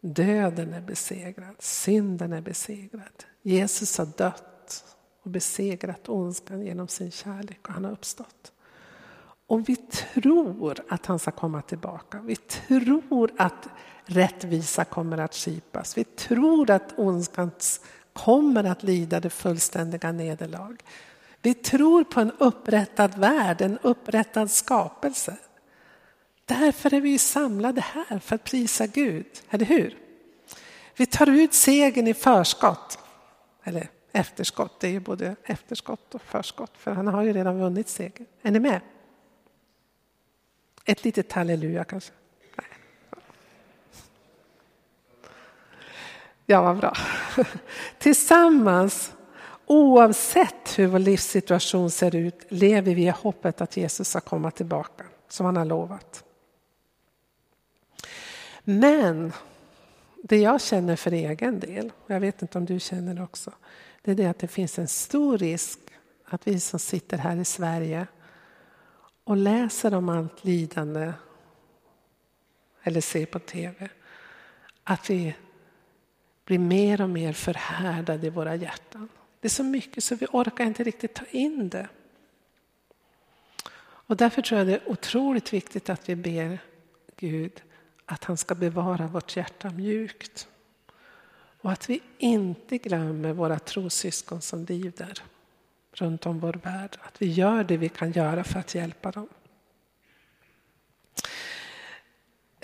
Döden 0.00 0.72
är 0.72 0.80
besegrad, 0.80 1.56
synden 1.58 2.32
är 2.32 2.40
besegrad. 2.40 3.24
Jesus 3.42 3.98
har 3.98 4.06
dött 4.06 4.96
och 5.22 5.30
besegrat 5.30 6.08
ondskan 6.08 6.62
genom 6.62 6.88
sin 6.88 7.10
kärlek 7.10 7.68
och 7.68 7.74
han 7.74 7.84
har 7.84 7.92
uppstått. 7.92 8.52
Och 9.46 9.68
vi 9.68 9.76
tror 9.76 10.80
att 10.88 11.06
han 11.06 11.18
ska 11.18 11.30
komma 11.30 11.62
tillbaka. 11.62 12.20
Vi 12.20 12.36
tror 12.36 13.32
att 13.38 13.68
rättvisa 14.06 14.84
kommer 14.84 15.18
att 15.18 15.34
skipas. 15.34 15.98
Vi 15.98 16.04
tror 16.04 16.70
att 16.70 16.98
ondskan 16.98 17.50
kommer 18.12 18.64
att 18.64 18.82
lida 18.82 19.20
det 19.20 19.30
fullständiga 19.30 20.12
nederlag. 20.12 20.76
Vi 21.42 21.54
tror 21.54 22.04
på 22.04 22.20
en 22.20 22.32
upprättad 22.38 23.18
värld, 23.18 23.60
en 23.60 23.78
upprättad 23.82 24.50
skapelse. 24.50 25.36
Därför 26.44 26.94
är 26.94 27.00
vi 27.00 27.18
samlade 27.18 27.80
här, 27.80 28.18
för 28.18 28.34
att 28.34 28.44
prisa 28.44 28.86
Gud, 28.86 29.26
eller 29.50 29.64
hur? 29.64 29.98
Vi 30.96 31.06
tar 31.06 31.30
ut 31.30 31.54
segern 31.54 32.06
i 32.06 32.14
förskott, 32.14 32.98
eller 33.64 33.88
efterskott, 34.12 34.80
det 34.80 34.88
är 34.88 34.92
ju 34.92 35.00
både 35.00 35.36
efterskott 35.44 36.14
och 36.14 36.22
förskott, 36.22 36.72
för 36.76 36.92
han 36.92 37.06
har 37.06 37.22
ju 37.22 37.32
redan 37.32 37.58
vunnit 37.58 37.88
segern. 37.88 38.26
Är 38.42 38.50
ni 38.50 38.60
med? 38.60 38.80
Ett 40.84 41.04
litet 41.04 41.32
halleluja 41.32 41.84
kanske? 41.84 42.12
Ja, 46.46 46.62
vad 46.62 46.76
bra. 46.76 46.96
Tillsammans, 47.98 49.12
oavsett 49.66 50.78
hur 50.78 50.86
vår 50.86 50.98
livssituation 50.98 51.90
ser 51.90 52.14
ut, 52.14 52.46
lever 52.48 52.94
vi 52.94 53.02
i 53.02 53.10
hoppet 53.10 53.60
att 53.60 53.76
Jesus 53.76 54.08
ska 54.08 54.20
komma 54.20 54.50
tillbaka, 54.50 55.04
som 55.28 55.46
han 55.46 55.56
har 55.56 55.64
lovat. 55.64 56.24
Men 58.64 59.32
det 60.22 60.36
jag 60.36 60.60
känner 60.60 60.96
för 60.96 61.12
egen 61.12 61.60
del, 61.60 61.92
jag 62.06 62.20
vet 62.20 62.42
inte 62.42 62.58
om 62.58 62.64
du 62.64 62.80
känner 62.80 63.14
det 63.14 63.22
också, 63.22 63.52
det 64.02 64.10
är 64.10 64.14
det 64.14 64.26
att 64.26 64.38
det 64.38 64.48
finns 64.48 64.78
en 64.78 64.88
stor 64.88 65.38
risk 65.38 65.78
att 66.24 66.46
vi 66.46 66.60
som 66.60 66.78
sitter 66.78 67.18
här 67.18 67.36
i 67.36 67.44
Sverige 67.44 68.06
och 69.24 69.36
läser 69.36 69.94
om 69.94 70.08
allt 70.08 70.44
lidande 70.44 71.12
eller 72.82 73.00
ser 73.00 73.26
på 73.26 73.38
tv, 73.38 73.88
att 74.84 75.10
vi 75.10 75.34
blir 76.44 76.58
mer 76.58 77.00
och 77.00 77.10
mer 77.10 77.32
förhärdade 77.32 78.26
i 78.26 78.30
våra 78.30 78.54
hjärtan. 78.56 79.08
Det 79.40 79.46
är 79.46 79.50
så 79.50 79.64
mycket 79.64 80.04
så 80.04 80.14
vi 80.14 80.26
orkar 80.32 80.64
inte 80.64 80.84
riktigt 80.84 81.14
ta 81.14 81.24
in 81.30 81.68
det. 81.68 81.88
Och 84.06 84.16
därför 84.16 84.42
tror 84.42 84.58
jag 84.58 84.66
det 84.66 84.74
är 84.74 84.90
otroligt 84.90 85.52
viktigt 85.52 85.90
att 85.90 86.08
vi 86.08 86.16
ber 86.16 86.58
Gud 87.16 87.62
att 88.06 88.24
han 88.24 88.36
ska 88.36 88.54
bevara 88.54 89.06
vårt 89.06 89.36
hjärta 89.36 89.70
mjukt. 89.70 90.48
Och 91.60 91.72
att 91.72 91.90
vi 91.90 92.00
inte 92.18 92.78
glömmer 92.78 93.32
våra 93.32 93.58
trossyskon 93.58 94.40
som 94.40 94.64
lider 94.64 95.22
runt 95.92 96.26
om 96.26 96.38
vår 96.38 96.52
värld. 96.52 96.96
Att 97.00 97.22
vi 97.22 97.26
gör 97.26 97.64
det 97.64 97.76
vi 97.76 97.88
kan 97.88 98.12
göra 98.12 98.44
för 98.44 98.60
att 98.60 98.74
hjälpa 98.74 99.10
dem. 99.10 99.28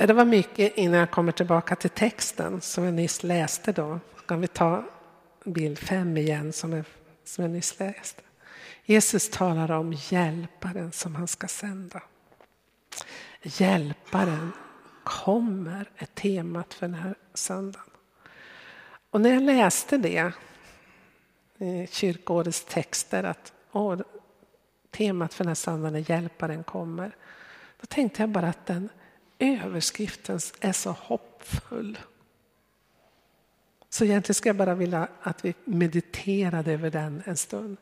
Det 0.07 0.13
var 0.13 0.25
mycket 0.25 0.77
innan 0.77 0.99
jag 1.01 1.11
kommer 1.11 1.33
tillbaka 1.33 1.77
till 1.77 1.91
texten 1.91 2.61
som 2.61 2.85
jag 2.85 2.95
nyss 2.95 3.23
läste. 3.23 3.73
Då 3.73 4.01
kan 4.27 4.41
vi 4.41 4.47
ta 4.47 4.85
bild 5.45 5.79
fem 5.79 6.17
igen 6.17 6.53
som 6.53 6.73
jag, 6.73 6.85
som 7.25 7.45
jag 7.45 7.51
nyss 7.51 7.79
läste. 7.79 8.23
Jesus 8.85 9.31
talar 9.31 9.71
om 9.71 9.93
hjälparen 9.93 10.93
som 10.93 11.15
han 11.15 11.29
ska 11.29 11.49
sända. 11.49 12.03
Hjälparen 13.43 14.53
kommer 15.05 15.91
är 15.97 16.07
temat 16.07 16.75
för 16.75 16.87
den 16.87 16.95
här 16.95 17.15
söndagen. 17.35 17.91
Och 19.11 19.21
när 19.21 19.31
jag 19.31 19.43
läste 19.43 19.99
det 19.99 20.33
i 21.59 21.87
kyrkårets 21.91 22.65
texter 22.65 23.25
att 23.25 23.53
åh, 23.73 24.01
temat 24.91 25.35
för 25.35 25.45
den 25.45 25.49
här 25.49 25.55
söndagen 25.55 25.95
är 25.95 26.11
hjälparen 26.11 26.65
kommer. 26.65 27.17
Då 27.81 27.87
tänkte 27.87 28.23
jag 28.23 28.29
bara 28.31 28.49
att 28.49 28.67
den 28.67 28.89
överskriften 29.41 30.41
är 30.61 30.73
så 30.73 30.91
hoppfull. 30.91 31.99
Så 33.89 34.05
egentligen 34.05 34.35
skulle 34.35 34.49
jag 34.49 34.57
bara 34.57 34.75
vilja 34.75 35.09
att 35.23 35.45
vi 35.45 35.55
mediterade 35.65 36.73
över 36.73 36.91
den 36.91 37.23
en 37.27 37.37
stund. 37.37 37.77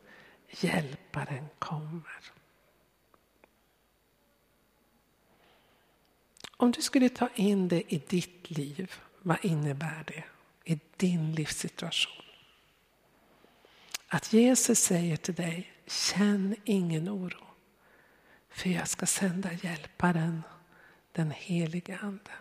Hjälparen 0.49 1.45
kommer. 1.59 2.31
Om 6.57 6.71
du 6.71 6.81
skulle 6.81 7.09
ta 7.09 7.29
in 7.35 7.67
det 7.67 7.93
i 7.93 8.03
ditt 8.07 8.51
liv, 8.51 8.93
vad 9.21 9.37
innebär 9.45 10.03
det 10.07 10.23
i 10.73 10.79
din 10.97 11.35
livssituation? 11.35 12.23
Att 14.07 14.33
Jesus 14.33 14.79
säger 14.79 15.17
till 15.17 15.33
dig, 15.33 15.71
känn 15.87 16.55
ingen 16.63 17.09
oro. 17.09 17.45
För 18.49 18.69
jag 18.69 18.87
ska 18.87 19.05
sända 19.05 19.53
hjälparen, 19.53 20.43
den 21.11 21.31
helige 21.31 21.97
Ande. 22.01 22.31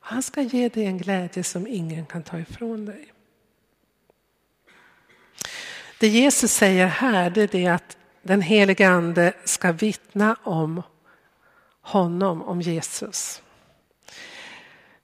Han 0.00 0.22
ska 0.22 0.40
ge 0.40 0.68
dig 0.68 0.84
en 0.84 0.98
glädje 0.98 1.44
som 1.44 1.66
ingen 1.66 2.06
kan 2.06 2.22
ta 2.22 2.38
ifrån 2.38 2.84
dig. 2.84 3.12
Det 5.98 6.08
Jesus 6.08 6.52
säger 6.52 6.86
här 6.86 7.30
det 7.30 7.42
är 7.42 7.48
det 7.48 7.66
att 7.66 7.96
den 8.22 8.42
helige 8.42 8.88
Ande 8.88 9.32
ska 9.44 9.72
vittna 9.72 10.36
om 10.42 10.82
honom, 11.80 12.42
om 12.42 12.60
Jesus. 12.60 13.42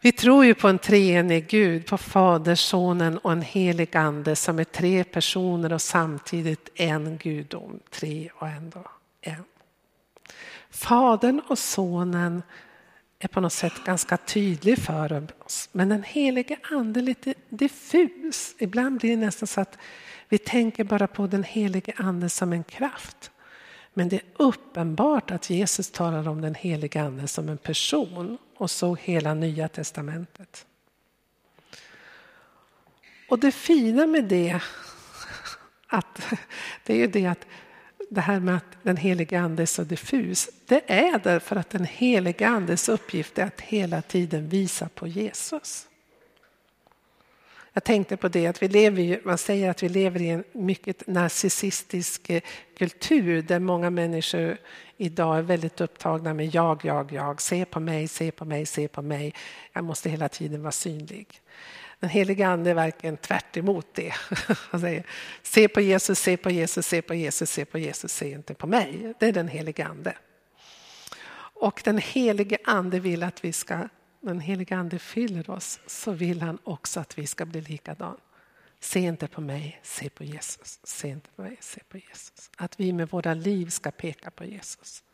Vi 0.01 0.13
tror 0.13 0.45
ju 0.45 0.55
på 0.55 0.69
en 0.69 0.79
treenig 0.79 1.49
Gud, 1.49 1.87
på 1.87 1.99
Fader, 1.99 2.55
Sonen 2.55 3.19
och 3.19 3.33
en 3.33 3.43
helig 3.43 3.97
Ande 3.97 4.37
som 4.37 4.59
är 4.59 4.65
tre 4.65 5.05
personer 5.05 5.73
och 5.73 5.83
samtidigt 5.83 6.69
en 6.75 7.17
gudom. 7.17 7.81
Tre 7.91 8.31
och 8.35 8.49
ändå 8.49 8.85
en. 9.21 9.45
Fadern 10.77 11.41
och 11.49 11.59
Sonen 11.59 12.43
är 13.19 13.29
på 13.29 13.41
något 13.41 13.53
sätt 13.53 13.85
ganska 13.85 14.17
tydlig 14.17 14.79
för 14.79 15.29
oss. 15.39 15.69
Men 15.73 15.89
den 15.89 16.03
helige 16.03 16.59
Ande 16.71 17.01
är 17.01 17.03
lite 17.03 17.35
diffus. 17.49 18.55
Ibland 18.59 19.01
blir 19.01 19.11
det 19.11 19.17
nästan 19.17 19.47
så 19.47 19.61
att 19.61 19.79
vi 20.29 20.39
tänker 20.39 20.85
bara 20.85 21.07
på 21.07 21.27
den 21.27 21.45
helige 21.45 21.93
Ande 21.97 22.29
som 22.29 22.53
en 22.53 22.65
kraft. 22.65 23.31
Men 23.95 24.09
det 24.09 24.17
är 24.17 24.23
uppenbart 24.37 25.31
att 25.31 25.51
Jesus 25.51 25.91
talar 25.91 26.29
om 26.29 26.41
den 26.41 26.55
helige 26.55 27.03
Ande 27.03 27.29
som 27.29 27.49
en 27.49 27.59
person 27.59 28.39
och 28.57 28.71
så 28.71 28.95
hela 28.95 29.35
nya 29.35 29.69
testamentet. 29.69 30.67
Och 33.29 33.39
det 33.39 33.53
fina 33.53 34.07
med 34.07 34.25
det, 34.25 34.61
att, 35.87 36.23
det 36.85 36.93
är 36.93 36.99
ju 36.99 37.07
det 37.07 37.27
att 37.27 37.47
det 38.09 38.21
här 38.21 38.41
med 38.41 38.57
att 38.57 38.65
den 38.83 38.97
helige 38.97 39.41
Ande 39.41 39.63
är 39.63 39.67
så 39.67 39.85
diffus, 39.85 40.51
det 40.67 40.83
är 40.87 41.19
därför 41.19 41.57
att 41.57 41.71
den 41.71 41.85
helige 41.85 42.49
Andes 42.49 42.89
uppgift 42.89 43.39
är 43.39 43.45
att 43.45 43.61
hela 43.61 44.03
tiden 44.03 44.49
visa 44.49 44.89
på 44.95 45.07
Jesus. 45.07 45.89
Jag 47.73 47.85
tänkte 47.85 48.17
på 48.17 48.29
det 48.29 48.47
att 48.47 48.63
vi 48.63 48.69
lever, 48.69 49.21
man 49.25 49.39
säger 49.39 49.71
att 49.71 49.83
vi 49.83 49.89
lever 49.89 50.23
i 50.23 50.29
en 50.29 50.45
mycket 50.53 51.07
narcissistisk 51.07 52.31
eh, 52.31 52.43
kultur 52.79 53.43
där 53.43 53.59
många 53.59 53.91
människor 53.91 54.57
idag 54.97 55.39
är 55.39 55.43
väldigt 55.43 55.81
upptagna 55.81 56.35
med 56.35 56.55
jag, 56.55 56.85
jag, 56.85 57.13
jag. 57.13 57.41
Se 57.41 57.65
på 57.65 57.81
mig, 57.81 58.09
se 58.09 58.31
på 58.31 58.45
mig, 58.45 58.67
se 58.67 58.89
på 58.89 59.03
mig. 59.03 59.35
Jag 59.73 59.85
måste 59.85 60.11
hela 60.11 60.29
tiden 60.29 60.63
vara 60.63 60.73
synlig. 60.73 61.41
Den 62.01 62.11
helige 62.11 62.47
ande 62.47 62.71
är 62.71 62.75
verkligen 62.75 63.17
tvärt 63.17 63.57
emot 63.57 63.87
det. 63.93 64.15
Han 64.71 64.81
säger, 64.81 65.07
se 65.43 65.69
på 65.69 65.81
Jesus, 65.81 66.19
se 66.19 66.37
på 66.37 66.51
Jesus, 66.51 66.87
se 66.87 67.03
på 67.03 67.15
Jesus, 67.15 67.51
se 67.51 67.65
på 67.65 67.79
Jesus, 67.79 68.13
se 68.13 68.31
inte 68.31 68.55
på 68.55 68.67
mig. 68.67 69.15
Det 69.19 69.27
är 69.27 69.33
den 69.33 69.49
helige 69.49 69.87
ande. 69.87 70.15
Och 71.59 71.83
den 71.85 71.99
helige 71.99 72.59
ande 72.65 73.01
vill 73.01 73.23
att 73.23 73.45
vi 73.45 73.53
ska 73.53 73.89
den 74.27 74.41
helige 74.41 74.77
Ande 74.77 74.99
fyller 74.99 75.51
oss 75.51 75.81
så 75.87 76.13
vill 76.13 76.43
han 76.43 76.59
också 76.65 77.01
att 77.01 77.19
vi 77.19 77.27
ska 77.27 77.47
bli 77.47 77.61
likadan. 77.61 78.17
Se 78.81 79.01
inte 79.01 79.29
på 79.29 79.41
mig, 79.41 79.81
se 79.83 80.11
på 80.11 80.25
Jesus. 80.25 80.81
Se 80.83 81.09
inte 81.09 81.31
på 81.31 81.43
mig, 81.43 81.57
se 81.61 81.81
på 81.89 81.99
Jesus. 81.99 82.51
Att 82.57 82.81
vi 82.81 82.93
med 82.93 83.11
våra 83.11 83.35
liv 83.35 83.67
ska 83.67 83.91
peka 83.91 84.31
på 84.31 84.45
Jesus. 84.45 85.05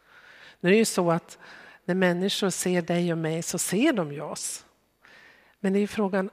Nu 0.60 0.68
är 0.68 0.72
det 0.72 0.78
ju 0.78 0.84
så 0.84 1.10
att 1.10 1.38
när 1.84 1.94
människor 1.94 2.50
ser 2.50 2.82
dig 2.82 3.12
och 3.12 3.18
mig 3.18 3.42
så 3.42 3.58
ser 3.58 3.92
de 3.92 4.12
ju 4.12 4.20
oss. 4.20 4.66
Men 5.60 5.72
det 5.72 5.78
är 5.78 5.86
frågan 5.86 6.30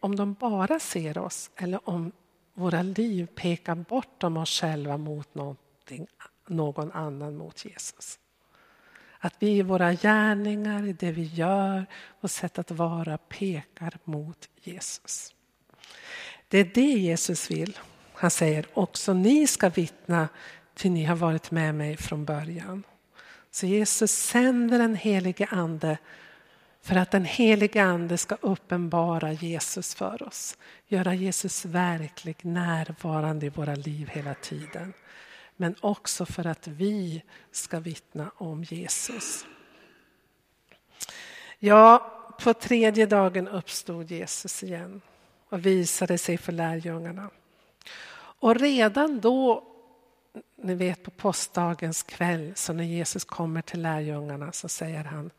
om 0.00 0.16
de 0.16 0.34
bara 0.34 0.80
ser 0.80 1.18
oss 1.18 1.50
eller 1.56 1.88
om 1.88 2.12
våra 2.54 2.82
liv 2.82 3.26
pekar 3.26 3.74
bortom 3.74 4.36
oss 4.36 4.60
själva 4.60 4.96
mot 4.96 5.28
någon 6.46 6.92
annan, 6.92 7.36
mot 7.36 7.64
Jesus. 7.64 8.18
Att 9.18 9.34
vi 9.38 9.50
i 9.50 9.62
våra 9.62 9.94
gärningar, 9.94 10.86
i 10.86 10.92
det 10.92 11.12
vi 11.12 11.22
gör, 11.22 11.86
och 12.20 12.30
sätt 12.30 12.58
att 12.58 12.70
vara 12.70 13.18
pekar 13.18 13.98
mot 14.04 14.48
Jesus. 14.60 15.34
Det 16.48 16.58
är 16.58 16.70
det 16.74 16.80
Jesus 16.80 17.50
vill. 17.50 17.78
Han 18.14 18.30
säger 18.30 18.66
också 18.74 19.12
ni 19.12 19.46
ska 19.46 19.68
vittna 19.68 20.28
till 20.74 20.90
ni 20.90 21.04
har 21.04 21.16
varit 21.16 21.50
med 21.50 21.74
mig 21.74 21.96
från 21.96 22.24
början. 22.24 22.82
Så 23.50 23.66
Jesus 23.66 24.12
sänder 24.12 24.78
den 24.78 24.94
helige 24.94 25.46
ande 25.50 25.98
för 26.82 26.96
att 26.96 27.10
den 27.10 27.24
helige 27.24 27.82
ande 27.82 28.18
ska 28.18 28.36
uppenbara 28.40 29.32
Jesus 29.32 29.94
för 29.94 30.22
oss. 30.22 30.58
Göra 30.86 31.14
Jesus 31.14 31.64
verklig, 31.64 32.36
närvarande 32.42 33.46
i 33.46 33.48
våra 33.48 33.74
liv 33.74 34.08
hela 34.08 34.34
tiden. 34.34 34.92
men 35.60 35.74
också 35.80 36.26
för 36.26 36.46
att 36.46 36.66
vi 36.66 37.22
ska 37.50 37.80
vittna 37.80 38.30
om 38.36 38.64
Jesus. 38.64 39.46
Ja, 41.58 42.14
på 42.40 42.54
tredje 42.54 43.06
dagen 43.06 43.48
uppstod 43.48 44.10
Jesus 44.10 44.62
igen 44.62 45.00
och 45.48 45.66
visade 45.66 46.18
sig 46.18 46.38
för 46.38 46.52
lärjungarna. 46.52 47.30
Och 48.40 48.56
redan 48.56 49.20
då, 49.20 49.64
ni 50.56 50.74
vet 50.74 51.02
på 51.02 51.10
påskdagens 51.10 52.02
kväll, 52.02 52.52
så 52.56 52.72
när 52.72 52.84
Jesus 52.84 53.24
kommer 53.24 53.62
till 53.62 53.82
lärjungarna 53.82 54.52
så 54.52 54.68
säger 54.68 55.04
han, 55.04 55.30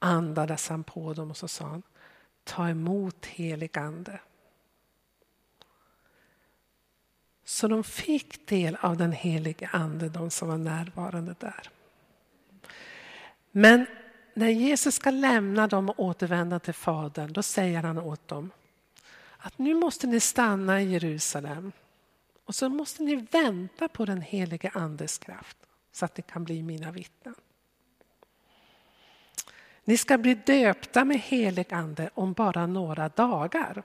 andades 0.00 0.68
han 0.68 0.84
på 0.84 1.14
dem 1.14 1.30
och 1.30 1.36
så 1.36 1.48
sa 1.48 1.64
han, 1.64 1.82
ta 2.44 2.68
emot 2.68 3.26
helig 3.26 3.78
ande. 3.78 4.20
Så 7.44 7.68
de 7.68 7.84
fick 7.84 8.48
del 8.48 8.76
av 8.80 8.96
den 8.96 9.12
helige 9.12 9.68
ande, 9.72 10.08
de 10.08 10.30
som 10.30 10.48
var 10.48 10.58
närvarande 10.58 11.34
där. 11.38 11.70
Men 13.50 13.86
när 14.34 14.48
Jesus 14.48 14.94
ska 14.94 15.10
lämna 15.10 15.66
dem 15.66 15.88
och 15.88 16.00
återvända 16.00 16.58
till 16.58 16.74
Fadern, 16.74 17.32
då 17.32 17.42
säger 17.42 17.82
han 17.82 17.98
åt 17.98 18.28
dem 18.28 18.50
att 19.38 19.58
nu 19.58 19.74
måste 19.74 20.06
ni 20.06 20.20
stanna 20.20 20.82
i 20.82 20.92
Jerusalem 20.92 21.72
och 22.44 22.54
så 22.54 22.68
måste 22.68 23.02
ni 23.02 23.16
vänta 23.16 23.88
på 23.88 24.04
den 24.04 24.20
helige 24.20 24.70
Andes 24.74 25.18
kraft 25.18 25.56
så 25.92 26.04
att 26.04 26.16
ni 26.16 26.22
kan 26.22 26.44
bli 26.44 26.62
mina 26.62 26.90
vittnen. 26.90 27.34
Ni 29.84 29.96
ska 29.96 30.18
bli 30.18 30.34
döpta 30.34 31.04
med 31.04 31.18
helig 31.18 31.74
ande 31.74 32.10
om 32.14 32.32
bara 32.32 32.66
några 32.66 33.08
dagar. 33.08 33.82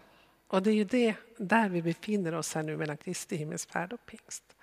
Och 0.47 0.63
det 0.63 0.69
är 0.69 0.75
ju 0.75 0.83
det, 0.83 1.15
där 1.37 1.69
vi 1.69 1.81
befinner 1.81 2.35
oss 2.35 2.55
här 2.55 2.63
nu 2.63 2.77
mellan 2.77 2.97
Kristi 2.97 3.35
himmelsfärd 3.35 3.93
och 3.93 4.05
pingst. 4.05 4.55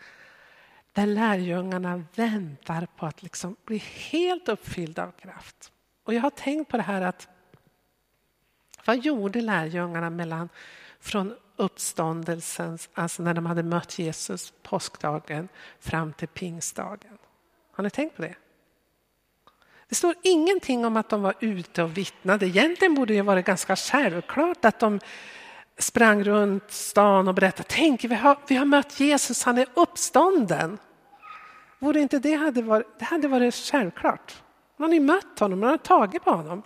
Där 0.93 1.07
lärjungarna 1.07 2.05
väntar 2.15 2.87
på 2.97 3.07
att 3.07 3.23
liksom 3.23 3.57
bli 3.65 3.79
helt 4.11 4.49
uppfyllda 4.49 5.07
av 5.07 5.11
kraft. 5.11 5.73
Och 6.05 6.15
jag 6.15 6.23
har 6.23 6.31
tänkt 6.31 6.71
på 6.71 6.77
det 6.77 6.83
här 6.83 7.03
att 7.03 7.29
vad 8.85 9.05
gjorde 9.05 9.41
lärjungarna 9.41 10.11
mellan 10.11 10.49
från 11.01 11.37
uppståndelsen, 11.57 12.79
alltså 12.95 13.23
när 13.23 13.35
de 13.35 13.47
hade 13.47 13.63
mött 13.63 13.99
Jesus 13.99 14.53
påskdagen 14.63 15.49
fram 15.79 16.13
till 16.13 16.29
pingstdagen? 16.29 17.19
Har 17.73 17.85
ni 17.85 17.91
tänkt 17.91 18.17
på 18.17 18.23
det? 18.23 18.35
Det 19.93 19.97
står 19.97 20.15
ingenting 20.23 20.85
om 20.85 20.97
att 20.97 21.09
de 21.09 21.23
var 21.23 21.35
ute 21.41 21.83
och 21.83 21.97
vittnade. 21.97 22.47
Egentligen 22.47 22.95
borde 22.95 23.15
det 23.15 23.23
varit 23.23 23.47
ganska 23.47 23.77
självklart 23.77 24.65
att 24.65 24.79
de 24.79 25.01
sprang 25.79 26.25
runt 26.25 26.71
stan 26.71 27.29
och 27.29 27.35
berättade, 27.35 27.69
tänk 27.69 28.05
vi 28.05 28.15
har, 28.15 28.37
vi 28.47 28.57
har 28.57 28.65
mött 28.65 29.01
Jesus, 29.01 29.43
han 29.43 29.59
är 29.59 29.67
uppstånden. 29.75 30.79
Vore 31.79 32.01
inte 32.01 32.19
det 32.19 32.35
hade 32.35 32.63
varit, 32.63 32.87
det 32.99 33.05
hade 33.05 33.29
varit 33.29 33.55
självklart. 33.55 34.43
Man 34.77 34.89
har 34.89 34.95
ju 34.95 35.01
mött 35.01 35.39
honom, 35.39 35.61
man 35.61 35.71
har 35.71 35.77
tagit 35.77 36.25
på 36.25 36.31
honom. 36.31 36.63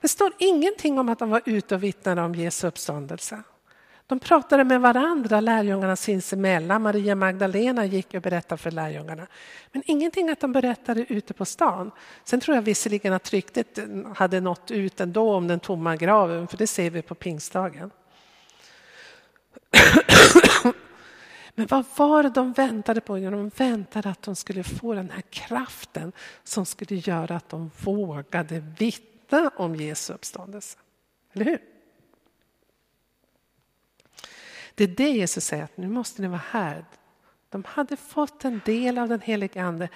Det 0.00 0.08
står 0.08 0.32
ingenting 0.38 0.98
om 0.98 1.08
att 1.08 1.18
de 1.18 1.30
var 1.30 1.42
ute 1.44 1.74
och 1.74 1.82
vittnade 1.82 2.22
om 2.22 2.34
Jesu 2.34 2.66
uppståndelse. 2.66 3.42
De 4.10 4.18
pratade 4.18 4.64
med 4.64 4.80
varandra, 4.80 5.40
lärjungarna 5.40 5.96
sinsemellan. 5.96 6.82
Maria 6.82 7.14
Magdalena 7.14 7.84
gick 7.84 8.14
och 8.14 8.22
berättade 8.22 8.58
för 8.58 8.70
lärjungarna. 8.70 9.26
Men 9.72 9.82
ingenting 9.86 10.30
att 10.30 10.40
de 10.40 10.52
berättade 10.52 11.12
ute 11.12 11.34
på 11.34 11.44
stan. 11.44 11.90
Sen 12.24 12.40
tror 12.40 12.54
jag 12.54 12.62
visserligen 12.62 13.12
att 13.12 13.32
ryktet 13.32 13.78
hade 14.16 14.40
nått 14.40 14.70
ut 14.70 15.00
ändå 15.00 15.32
om 15.32 15.48
den 15.48 15.60
tomma 15.60 15.96
graven, 15.96 16.48
för 16.48 16.56
det 16.58 16.66
ser 16.66 16.90
vi 16.90 17.02
på 17.02 17.14
pingstdagen. 17.14 17.90
Men 21.54 21.66
vad 21.66 21.84
var 21.96 22.22
det 22.22 22.30
de 22.30 22.52
väntade 22.52 23.00
på? 23.00 23.18
Jo, 23.18 23.30
de 23.30 23.48
väntade 23.48 24.08
att 24.08 24.22
de 24.22 24.36
skulle 24.36 24.64
få 24.64 24.94
den 24.94 25.10
här 25.10 25.22
kraften 25.30 26.12
som 26.44 26.66
skulle 26.66 26.96
göra 26.96 27.36
att 27.36 27.48
de 27.48 27.70
vågade 27.80 28.62
vittna 28.78 29.50
om 29.56 29.76
Jesu 29.76 30.12
uppståndelse. 30.12 30.78
Eller 31.32 31.44
hur? 31.44 31.69
Det 34.80 34.84
är 34.84 34.88
det 34.88 35.10
Jesus 35.10 35.44
säger, 35.44 35.64
att 35.64 35.76
nu 35.76 35.88
måste 35.88 36.22
ni 36.22 36.28
vara 36.28 36.42
här. 36.50 36.84
De 37.48 37.64
hade 37.64 37.96
fått 37.96 38.44
en 38.44 38.60
del 38.64 38.98
av 38.98 39.08
den 39.08 39.20
helige 39.20 39.62
Ande, 39.62 39.88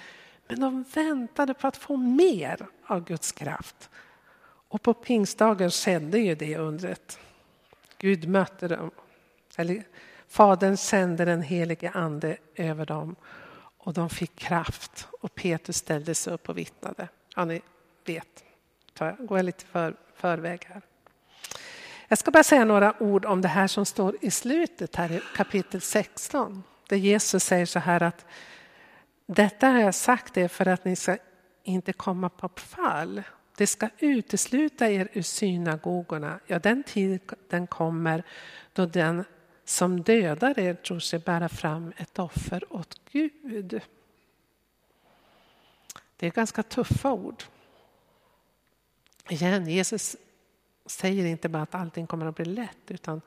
men 0.47 0.59
de 0.59 0.83
väntade 0.93 1.53
på 1.53 1.67
att 1.67 1.77
få 1.77 1.97
mer 1.97 2.67
av 2.85 3.03
Guds 3.03 3.31
kraft. 3.31 3.89
Och 4.69 4.81
på 4.81 4.93
pingstdagen 4.93 5.71
skedde 5.71 6.19
ju 6.19 6.35
det 6.35 6.57
undret. 6.57 7.19
Gud 7.97 8.29
mötte 8.29 8.67
dem. 8.67 8.91
Eller, 9.57 9.83
Fadern 10.27 10.77
sände 10.77 11.25
den 11.25 11.41
helige 11.41 11.91
Ande 11.91 12.37
över 12.55 12.85
dem 12.85 13.15
och 13.77 13.93
de 13.93 14.09
fick 14.09 14.35
kraft. 14.35 15.07
Och 15.21 15.35
Petrus 15.35 15.77
ställde 15.77 16.15
sig 16.15 16.33
upp 16.33 16.49
och 16.49 16.57
vittnade. 16.57 17.07
Ja, 17.35 17.45
ni 17.45 17.61
vet, 18.05 18.43
går 19.19 19.37
jag 19.37 19.45
lite 19.45 19.65
för, 19.65 19.95
förväg 20.15 20.65
här. 20.65 20.81
Jag 22.07 22.17
ska 22.17 22.31
bara 22.31 22.43
säga 22.43 22.65
några 22.65 23.03
ord 23.03 23.25
om 23.25 23.41
det 23.41 23.47
här 23.47 23.67
som 23.67 23.85
står 23.85 24.17
i 24.21 24.31
slutet 24.31 24.95
här 24.95 25.11
i 25.11 25.21
kapitel 25.35 25.81
16. 25.81 26.63
Där 26.89 26.97
Jesus 26.97 27.43
säger 27.43 27.65
så 27.65 27.79
här 27.79 28.03
att 28.03 28.25
detta 29.25 29.67
har 29.67 29.79
jag 29.79 29.95
sagt 29.95 30.37
er 30.37 30.47
för 30.47 30.67
att 30.67 30.85
ni 30.85 30.95
ska 30.95 31.17
inte 31.63 31.93
komma 31.93 32.29
på 32.29 32.49
fall. 32.55 33.23
Det 33.57 33.67
ska 33.67 33.89
utesluta 33.97 34.89
er 34.89 35.09
ur 35.13 35.21
synagogorna. 35.21 36.39
Ja, 36.47 36.59
den 36.59 36.83
tiden 36.83 37.67
kommer 37.67 38.23
då 38.73 38.85
den 38.85 39.23
som 39.65 40.01
dödar 40.01 40.59
er 40.59 40.73
tror 40.73 40.99
sig 40.99 41.19
bära 41.19 41.49
fram 41.49 41.93
ett 41.97 42.19
offer 42.19 42.73
åt 42.73 42.99
Gud. 43.11 43.81
Det 46.17 46.27
är 46.27 46.31
ganska 46.31 46.63
tuffa 46.63 47.11
ord. 47.11 47.43
Igen, 49.29 49.67
Jesus 49.67 50.15
säger 50.85 51.25
inte 51.25 51.49
bara 51.49 51.63
att 51.63 51.75
allting 51.75 52.07
kommer 52.07 52.25
att 52.25 52.35
bli 52.35 52.45
lätt 52.45 52.77
utan 52.87 53.21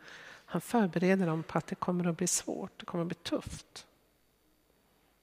han 0.44 0.60
förbereder 0.60 1.26
dem 1.26 1.42
på 1.42 1.58
att 1.58 1.66
det 1.66 1.74
kommer 1.74 2.06
att 2.06 2.16
bli 2.16 2.26
svårt, 2.26 2.72
det 2.76 2.86
kommer 2.86 3.02
att 3.02 3.08
bli 3.08 3.14
tufft. 3.14 3.86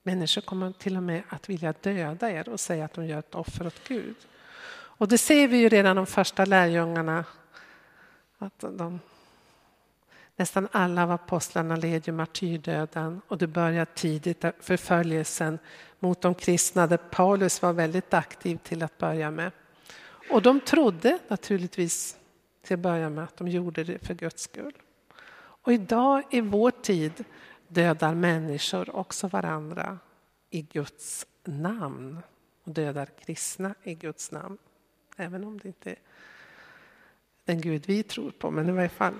Människor 0.02 0.40
kommer 0.40 0.72
till 0.72 0.96
och 0.96 1.02
med 1.02 1.22
att 1.28 1.48
vilja 1.48 1.74
döda 1.80 2.30
er 2.30 2.48
och 2.48 2.60
säga 2.60 2.84
att 2.84 2.92
de 2.92 3.06
gör 3.06 3.18
ett 3.18 3.34
offer 3.34 3.66
åt 3.66 3.88
Gud. 3.88 4.16
Och 4.98 5.08
det 5.08 5.18
ser 5.18 5.48
vi 5.48 5.56
ju 5.56 5.68
redan 5.68 5.96
de 5.96 6.06
första 6.06 6.44
lärjungarna. 6.44 7.24
Att 8.38 8.58
de, 8.58 9.00
nästan 10.36 10.68
alla 10.72 11.02
av 11.02 11.10
apostlarna 11.10 11.76
led 11.76 12.06
ju 12.06 12.12
martyrdöden 12.12 13.20
och 13.28 13.38
det 13.38 13.46
började 13.46 13.90
tidigt, 13.94 14.44
förföljelsen 14.60 15.58
mot 15.98 16.20
de 16.20 16.34
kristna 16.34 16.86
där 16.86 16.96
Paulus 16.96 17.62
var 17.62 17.72
väldigt 17.72 18.14
aktiv 18.14 18.56
till 18.56 18.82
att 18.82 18.98
börja 18.98 19.30
med. 19.30 19.52
Och 20.30 20.42
de 20.42 20.60
trodde 20.60 21.18
naturligtvis 21.28 22.16
till 22.66 22.74
att 22.74 22.80
börja 22.80 23.10
med 23.10 23.24
att 23.24 23.36
de 23.36 23.48
gjorde 23.48 23.84
det 23.84 24.06
för 24.06 24.14
Guds 24.14 24.42
skull. 24.42 24.72
Och 25.38 25.72
idag 25.72 26.22
i 26.30 26.40
vår 26.40 26.70
tid 26.70 27.24
dödar 27.68 28.14
människor 28.14 28.96
också 28.96 29.28
varandra 29.28 29.98
i 30.50 30.62
Guds 30.62 31.26
namn 31.44 32.18
och 32.64 32.72
dödar 32.72 33.06
kristna 33.06 33.74
i 33.82 33.94
Guds 33.94 34.32
namn. 34.32 34.58
Även 35.16 35.44
om 35.44 35.58
det 35.58 35.68
inte 35.68 35.90
är 35.90 35.98
den 37.44 37.60
Gud 37.60 37.86
vi 37.86 38.02
tror 38.02 38.30
på, 38.30 38.50
men 38.50 38.68
i 38.68 38.72
varje 38.72 38.88
fall. 38.88 39.14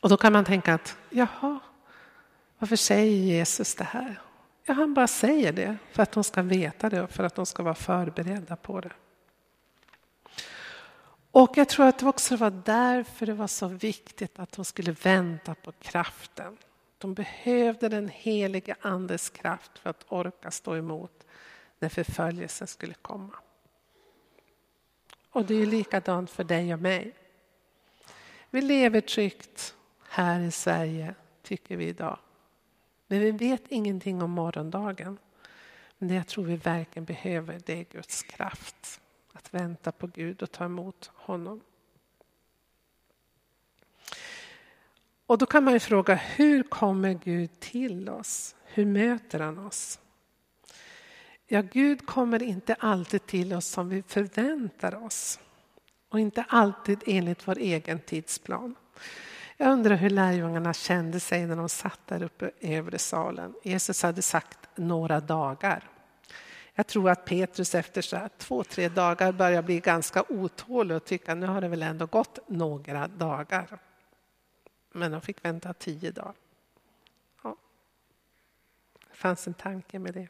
Och 0.00 0.08
då 0.08 0.16
kan 0.16 0.32
man 0.32 0.44
tänka 0.44 0.74
att 0.74 0.96
jaha, 1.10 1.58
varför 2.58 2.76
säger 2.76 3.16
Jesus 3.16 3.74
det 3.74 3.84
här? 3.84 4.20
Ja, 4.64 4.74
han 4.74 4.94
bara 4.94 5.06
säger 5.06 5.52
det 5.52 5.76
för 5.92 6.02
att 6.02 6.12
de 6.12 6.24
ska 6.24 6.42
veta 6.42 6.90
det 6.90 7.02
och 7.02 7.10
för 7.10 7.24
att 7.24 7.34
de 7.34 7.46
ska 7.46 7.62
vara 7.62 7.74
förberedda 7.74 8.56
på 8.56 8.80
det. 8.80 8.92
Och 11.34 11.56
jag 11.56 11.68
tror 11.68 11.86
att 11.86 11.98
det 11.98 12.06
också 12.06 12.36
var 12.36 12.50
därför 12.50 13.26
det 13.26 13.34
var 13.34 13.46
så 13.46 13.68
viktigt 13.68 14.38
att 14.38 14.52
de 14.52 14.64
skulle 14.64 14.92
vänta 14.92 15.54
på 15.54 15.72
kraften. 15.72 16.56
De 16.98 17.14
behövde 17.14 17.88
den 17.88 18.08
helige 18.08 18.76
Andes 18.80 19.30
kraft 19.30 19.78
för 19.78 19.90
att 19.90 20.04
orka 20.08 20.50
stå 20.50 20.76
emot 20.76 21.26
när 21.78 21.88
förföljelsen 21.88 22.66
skulle 22.66 22.94
komma. 22.94 23.34
Och 25.30 25.44
det 25.44 25.54
är 25.54 25.66
likadant 25.66 26.30
för 26.30 26.44
dig 26.44 26.74
och 26.74 26.80
mig. 26.80 27.12
Vi 28.50 28.62
lever 28.62 29.00
tryggt 29.00 29.74
här 30.08 30.40
i 30.40 30.50
Sverige, 30.50 31.14
tycker 31.42 31.76
vi 31.76 31.84
idag. 31.84 32.18
Men 33.06 33.20
vi 33.20 33.30
vet 33.30 33.62
ingenting 33.68 34.22
om 34.22 34.30
morgondagen. 34.30 35.18
Men 35.98 36.08
det 36.08 36.14
jag 36.14 36.26
tror 36.26 36.44
vi 36.44 36.56
verkligen 36.56 37.04
behöver, 37.04 37.60
det 37.66 37.80
är 37.80 37.84
Guds 37.84 38.22
kraft. 38.22 39.00
Att 39.34 39.54
vänta 39.54 39.92
på 39.92 40.06
Gud 40.06 40.42
och 40.42 40.52
ta 40.52 40.64
emot 40.64 41.10
honom. 41.14 41.60
Och 45.26 45.38
då 45.38 45.46
kan 45.46 45.64
man 45.64 45.72
ju 45.72 45.80
fråga, 45.80 46.14
hur 46.14 46.62
kommer 46.62 47.12
Gud 47.12 47.60
till 47.60 48.08
oss? 48.08 48.56
Hur 48.64 48.86
möter 48.86 49.40
han 49.40 49.58
oss? 49.58 50.00
Ja, 51.46 51.62
Gud 51.62 52.06
kommer 52.06 52.42
inte 52.42 52.74
alltid 52.74 53.26
till 53.26 53.52
oss 53.52 53.66
som 53.66 53.88
vi 53.88 54.02
förväntar 54.02 55.04
oss 55.04 55.40
och 56.08 56.20
inte 56.20 56.44
alltid 56.48 57.02
enligt 57.06 57.48
vår 57.48 57.58
egen 57.58 57.98
tidsplan. 57.98 58.74
Jag 59.56 59.72
undrar 59.72 59.96
hur 59.96 60.10
lärjungarna 60.10 60.72
kände 60.72 61.20
sig 61.20 61.46
när 61.46 61.56
de 61.56 61.68
satt 61.68 62.00
där 62.06 62.22
uppe 62.22 62.50
i 62.60 62.74
övre 62.74 62.98
salen. 62.98 63.54
Jesus 63.62 64.02
hade 64.02 64.22
sagt 64.22 64.58
några 64.74 65.20
dagar. 65.20 65.90
Jag 66.74 66.86
tror 66.86 67.10
att 67.10 67.24
Petrus 67.24 67.74
efter 67.74 68.02
så 68.02 68.28
två, 68.38 68.64
tre 68.64 68.88
dagar 68.88 69.32
börjar 69.32 69.62
bli 69.62 69.80
ganska 69.80 70.24
otålig 70.28 70.96
och 70.96 71.04
tycka 71.04 71.34
nu 71.34 71.46
har 71.46 71.60
det 71.60 71.68
väl 71.68 71.82
ändå 71.82 72.06
gått 72.06 72.38
några 72.48 73.08
dagar. 73.08 73.78
Men 74.92 75.12
de 75.12 75.20
fick 75.20 75.44
vänta 75.44 75.72
tio 75.72 76.10
dagar. 76.10 76.34
Ja. 77.42 77.56
Det 79.10 79.16
fanns 79.16 79.46
en 79.46 79.54
tanke 79.54 79.98
med 79.98 80.14
det. 80.14 80.28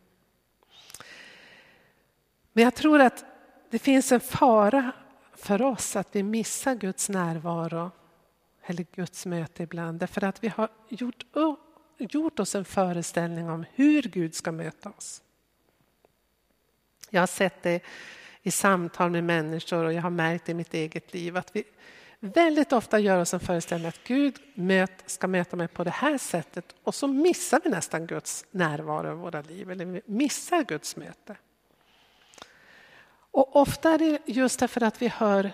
Men 2.53 2.65
jag 2.65 2.75
tror 2.75 3.01
att 3.01 3.25
det 3.71 3.79
finns 3.79 4.13
en 4.13 4.21
fara 4.21 4.93
för 5.33 5.63
oss 5.63 5.97
att 5.97 6.09
vi 6.13 6.23
missar 6.23 6.75
Guds 6.75 7.09
närvaro 7.09 7.91
eller 8.63 8.87
Guds 8.95 9.27
möte 9.27 9.63
ibland 9.63 10.01
därför 10.01 10.25
att 10.25 10.45
vi 10.45 10.49
har 10.49 10.69
gjort, 10.89 11.25
gjort 11.99 12.39
oss 12.39 12.55
en 12.55 12.65
föreställning 12.65 13.51
om 13.51 13.65
hur 13.75 14.03
Gud 14.03 14.35
ska 14.35 14.53
möta 14.53 14.91
oss. 14.91 15.23
Jag 17.15 17.23
har 17.23 17.27
sett 17.27 17.63
det 17.63 17.81
i 18.43 18.51
samtal 18.51 19.11
med 19.11 19.25
människor 19.25 19.85
och 19.85 19.93
jag 19.93 20.03
har 20.03 20.11
märkt 20.11 20.49
i 20.49 20.55
mitt 20.55 20.75
eget 20.75 21.15
liv 21.15 21.37
att 21.37 21.57
vi 21.57 21.65
väldigt 22.21 22.73
ofta 22.73 22.99
gör 22.99 23.21
oss 23.21 23.35
en 23.35 23.41
föreställning 23.41 23.89
att 23.89 24.05
Gud 24.05 24.39
ska 25.07 25.27
möta 25.27 25.57
mig 25.57 25.69
på 25.69 25.85
det 25.85 25.91
här 25.91 26.19
sättet 26.19 26.75
och 26.83 26.95
så 26.95 27.07
missar 27.07 27.61
vi 27.65 27.71
nästan 27.71 28.07
Guds 28.07 28.45
närvaro 28.51 29.13
i 29.13 29.15
våra 29.15 29.41
liv 29.41 29.71
eller 29.71 29.85
vi 29.85 30.03
missar 30.07 30.63
Guds 30.63 30.97
möte. 30.97 31.37
Och 33.31 33.57
ofta 33.57 33.91
är 33.91 33.99
det 33.99 34.19
just 34.27 34.61
därför 34.61 34.81
att 34.81 35.03
vi 35.03 35.09
hör 35.09 35.53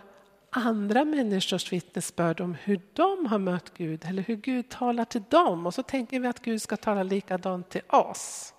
andra 0.50 1.04
människors 1.04 1.72
vittnesbörd 1.72 2.40
om 2.40 2.54
hur 2.54 2.80
de 2.92 3.26
har 3.26 3.38
mött 3.38 3.72
Gud 3.76 4.04
eller 4.08 4.22
hur 4.22 4.36
Gud 4.36 4.68
talar 4.68 5.04
till 5.04 5.22
dem 5.28 5.66
och 5.66 5.74
så 5.74 5.82
tänker 5.82 6.20
vi 6.20 6.28
att 6.28 6.42
Gud 6.42 6.62
ska 6.62 6.76
tala 6.76 7.02
likadant 7.02 7.70
till 7.70 7.82
oss. 7.88 8.54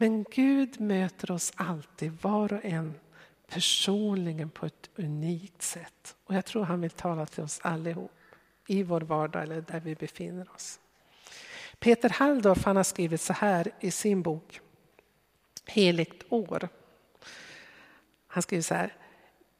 Men 0.00 0.24
Gud 0.30 0.80
möter 0.80 1.30
oss 1.30 1.52
alltid, 1.56 2.12
var 2.22 2.52
och 2.52 2.64
en 2.64 2.94
personligen 3.48 4.50
på 4.50 4.66
ett 4.66 4.90
unikt 4.96 5.62
sätt. 5.62 6.16
Och 6.24 6.34
jag 6.34 6.44
tror 6.44 6.64
han 6.64 6.80
vill 6.80 6.90
tala 6.90 7.26
till 7.26 7.42
oss 7.42 7.60
allihop 7.62 8.10
i 8.66 8.82
vår 8.82 9.00
vardag 9.00 9.42
eller 9.42 9.60
där 9.60 9.80
vi 9.80 9.94
befinner 9.94 10.50
oss. 10.54 10.80
Peter 11.78 12.08
Halldorf 12.08 12.64
han 12.64 12.76
har 12.76 12.84
skrivit 12.84 13.20
så 13.20 13.32
här 13.32 13.70
i 13.80 13.90
sin 13.90 14.22
bok 14.22 14.60
Heligt 15.66 16.32
år. 16.32 16.68
Han 18.26 18.42
skriver 18.42 18.62
så 18.62 18.74
här. 18.74 18.94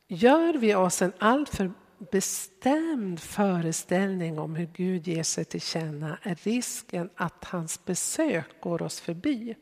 Gör 0.08 0.54
vi 0.54 0.74
oss 0.74 1.02
en 1.02 1.12
alltför 1.18 1.72
bestämd 2.10 3.20
föreställning 3.20 4.38
om 4.38 4.54
hur 4.54 4.66
Gud 4.66 5.08
ger 5.08 5.22
sig 5.22 5.44
till 5.44 5.60
känna 5.60 6.18
är 6.22 6.34
risken 6.34 7.10
att 7.14 7.44
hans 7.44 7.84
besök 7.84 8.60
går 8.60 8.82
oss 8.82 9.00
förbi. 9.00 9.56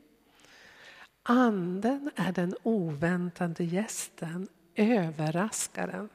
Anden 1.29 2.11
är 2.17 2.33
den 2.33 2.55
oväntade 2.63 3.65
gästen, 3.65 4.49
överraskaren. 4.75 6.09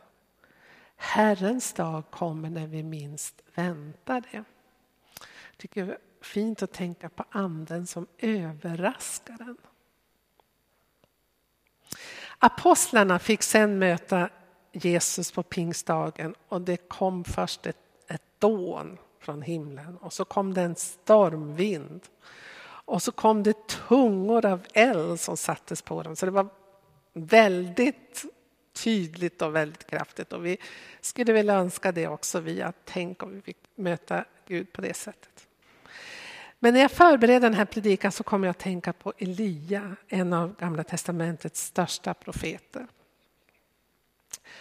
Herrens 0.95 1.73
dag 1.73 2.03
kommer 2.11 2.49
när 2.49 2.67
vi 2.67 2.83
minst 2.83 3.41
väntar 3.55 4.21
det. 4.21 4.37
Jag 4.37 5.57
tycker 5.57 5.85
det 5.85 5.91
är 5.91 5.97
fint 6.21 6.63
att 6.63 6.71
tänka 6.71 7.09
på 7.09 7.23
anden 7.29 7.87
som 7.87 8.07
överraskaren. 8.17 9.57
Apostlarna 12.37 13.19
fick 13.19 13.43
sen 13.43 13.79
möta 13.79 14.29
Jesus 14.71 15.31
på 15.31 15.43
pingstdagen 15.43 16.35
och 16.47 16.61
det 16.61 16.77
kom 16.77 17.23
först 17.23 17.65
ett, 17.65 17.77
ett 18.07 18.39
dån 18.39 18.97
från 19.19 19.41
himlen 19.41 19.97
och 19.97 20.13
så 20.13 20.25
kom 20.25 20.53
det 20.53 20.61
en 20.61 20.75
stormvind. 20.75 22.01
Och 22.91 23.03
så 23.03 23.11
kom 23.11 23.43
det 23.43 23.67
tungor 23.67 24.45
av 24.45 24.65
eld 24.73 25.19
som 25.19 25.37
sattes 25.37 25.81
på 25.81 26.03
dem. 26.03 26.15
Så 26.15 26.25
det 26.25 26.31
var 26.31 26.47
väldigt 27.13 28.25
tydligt 28.73 29.41
och 29.41 29.55
väldigt 29.55 29.87
kraftigt. 29.87 30.33
Och 30.33 30.45
vi 30.45 30.57
skulle 31.01 31.33
väl 31.33 31.49
önska 31.49 31.91
det 31.91 32.07
också 32.07 32.39
vi, 32.39 32.61
att 32.61 32.75
tänk 32.85 33.23
om 33.23 33.33
vi 33.35 33.41
fick 33.41 33.57
möta 33.75 34.25
Gud 34.47 34.73
på 34.73 34.81
det 34.81 34.93
sättet. 34.93 35.47
Men 36.59 36.73
när 36.73 36.81
jag 36.81 36.91
förbereder 36.91 37.39
den 37.39 37.53
här 37.53 37.65
predikan 37.65 38.11
så 38.11 38.23
kommer 38.23 38.47
jag 38.47 38.51
att 38.51 38.59
tänka 38.59 38.93
på 38.93 39.13
Elia, 39.17 39.95
en 40.07 40.33
av 40.33 40.55
Gamla 40.55 40.83
testamentets 40.83 41.65
största 41.65 42.13
profeter. 42.13 42.87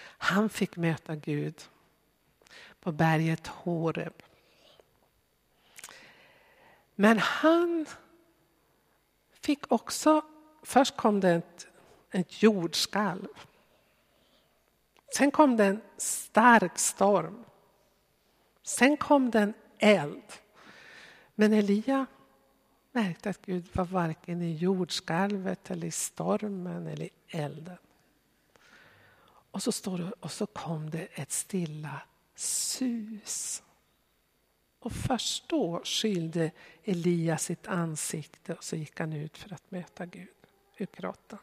Han 0.02 0.48
fick 0.48 0.76
möta 0.76 1.16
Gud 1.16 1.62
på 2.80 2.92
berget 2.92 3.46
Horeb. 3.46 4.22
Men 6.94 7.18
han 7.18 7.86
fick 9.50 9.72
också, 9.72 10.22
först 10.62 10.96
kom 10.96 11.20
det 11.20 11.30
ett, 11.30 11.66
ett 12.10 12.42
jordskalv. 12.42 13.28
Sen 15.16 15.30
kom 15.30 15.56
det 15.56 15.64
en 15.64 15.80
stark 15.96 16.78
storm. 16.78 17.44
Sen 18.62 18.96
kom 18.96 19.30
det 19.30 19.40
en 19.40 19.54
eld. 19.78 20.32
Men 21.34 21.52
Elia 21.52 22.06
märkte 22.92 23.30
att 23.30 23.46
Gud 23.46 23.68
var 23.72 23.84
varken 23.84 24.42
i 24.42 24.54
jordskalvet 24.54 25.70
eller 25.70 25.86
i 25.86 25.90
stormen 25.90 26.86
eller 26.86 27.04
i 27.04 27.10
elden. 27.28 27.78
Och 29.50 29.62
så, 29.62 29.72
står 29.72 29.98
det, 29.98 30.12
och 30.20 30.32
så 30.32 30.46
kom 30.46 30.90
det 30.90 31.06
ett 31.12 31.32
stilla 31.32 32.02
sus. 32.34 33.62
Och 34.80 34.92
först 34.92 35.48
då 35.48 35.80
skylde 35.84 36.50
Elia 36.84 37.38
sitt 37.38 37.68
ansikte 37.68 38.54
och 38.54 38.64
så 38.64 38.76
gick 38.76 39.00
han 39.00 39.12
ut 39.12 39.38
för 39.38 39.52
att 39.52 39.70
möta 39.70 40.06
Gud 40.06 40.28
ur 40.76 40.88
grottan. 40.96 41.38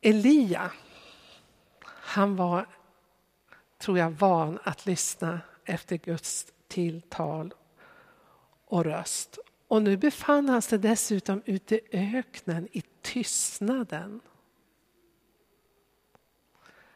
Elia, 0.00 0.72
han 1.84 2.36
var, 2.36 2.66
tror 3.78 3.98
jag, 3.98 4.10
van 4.10 4.58
att 4.62 4.86
lyssna 4.86 5.40
efter 5.64 5.96
Guds 5.96 6.46
tilltal 6.68 7.54
och 8.64 8.84
röst. 8.84 9.38
Och 9.68 9.82
nu 9.82 9.96
befann 9.96 10.48
han 10.48 10.62
sig 10.62 10.78
dessutom 10.78 11.42
ute 11.46 11.74
i 11.74 11.80
öknen 11.92 12.68
i 12.72 12.82
tystnaden. 13.02 14.20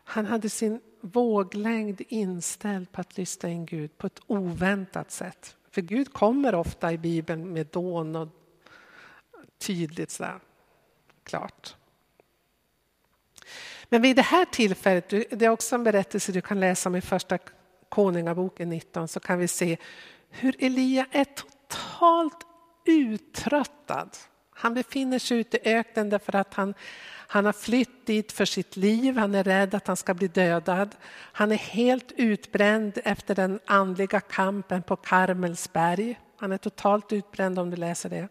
Han 0.04 0.26
hade 0.26 0.50
sin 0.50 0.80
våglängd 1.04 2.02
inställd 2.08 2.92
på 2.92 3.00
att 3.00 3.18
lyssna 3.18 3.48
in 3.48 3.66
Gud 3.66 3.98
på 3.98 4.06
ett 4.06 4.20
oväntat 4.26 5.10
sätt. 5.10 5.56
För 5.70 5.80
Gud 5.80 6.12
kommer 6.12 6.54
ofta 6.54 6.92
i 6.92 6.98
Bibeln 6.98 7.52
med 7.52 7.66
dån 7.66 8.16
och 8.16 8.28
tydligt 9.58 10.10
sådär, 10.10 10.40
klart. 11.24 11.76
Men 13.88 14.02
vid 14.02 14.16
det 14.16 14.22
här 14.22 14.44
tillfället, 14.44 15.08
det 15.08 15.42
är 15.42 15.48
också 15.48 15.74
en 15.74 15.84
berättelse 15.84 16.32
du 16.32 16.40
kan 16.40 16.60
läsa 16.60 16.88
om 16.88 16.96
i 16.96 17.00
första 17.00 17.38
Konungaboken 17.88 18.68
19, 18.68 19.08
så 19.08 19.20
kan 19.20 19.38
vi 19.38 19.48
se 19.48 19.76
hur 20.30 20.56
Elia 20.58 21.06
är 21.10 21.24
totalt 21.24 22.46
uttröttad. 22.84 24.10
Han 24.54 24.74
befinner 24.74 25.18
sig 25.18 25.38
ute 25.38 25.56
i 25.56 25.74
öknen 25.74 26.10
därför 26.10 26.36
att 26.36 26.54
han 26.54 26.74
han 27.34 27.46
har 27.46 27.52
flytt 27.52 28.06
dit 28.06 28.32
för 28.32 28.44
sitt 28.44 28.76
liv, 28.76 29.16
han 29.16 29.34
är 29.34 29.44
rädd 29.44 29.74
att 29.74 29.86
han 29.86 29.96
ska 29.96 30.14
bli 30.14 30.28
dödad. 30.28 30.96
Han 31.10 31.52
är 31.52 31.56
helt 31.56 32.12
utbränd 32.12 32.98
efter 33.04 33.34
den 33.34 33.60
andliga 33.66 34.20
kampen 34.20 34.82
på 34.82 34.96
Karmelsberg. 34.96 36.20
Han 36.36 36.52
är 36.52 36.58
totalt 36.58 37.12
utbränd 37.12 37.58
om 37.58 37.70
du 37.70 37.76
läser 37.76 38.10
det. 38.10 38.28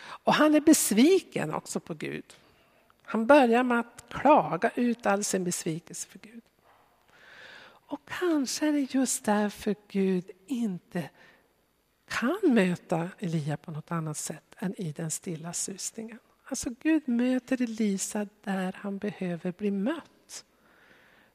Och 0.00 0.34
han 0.34 0.54
är 0.54 0.60
besviken 0.60 1.54
också 1.54 1.80
på 1.80 1.94
Gud. 1.94 2.24
Han 3.02 3.26
börjar 3.26 3.62
med 3.62 3.80
att 3.80 4.04
klaga 4.08 4.70
ut 4.74 5.06
all 5.06 5.24
sin 5.24 5.44
besvikelse 5.44 6.08
för 6.08 6.18
Gud. 6.18 6.42
Och 7.62 8.00
kanske 8.20 8.68
är 8.68 8.72
det 8.72 8.94
just 8.94 9.24
därför 9.24 9.76
Gud 9.88 10.30
inte 10.46 11.10
kan 12.10 12.54
möta 12.54 13.10
Elia 13.18 13.56
på 13.56 13.70
något 13.70 13.90
annat 13.90 14.16
sätt 14.16 14.54
än 14.58 14.80
i 14.80 14.92
den 14.92 15.10
stilla 15.10 15.52
susningen. 15.52 16.18
Alltså 16.44 16.70
Gud 16.80 17.08
möter 17.08 17.62
Elisa 17.62 18.26
där 18.44 18.72
han 18.72 18.98
behöver 18.98 19.52
bli 19.52 19.70
mött. 19.70 20.44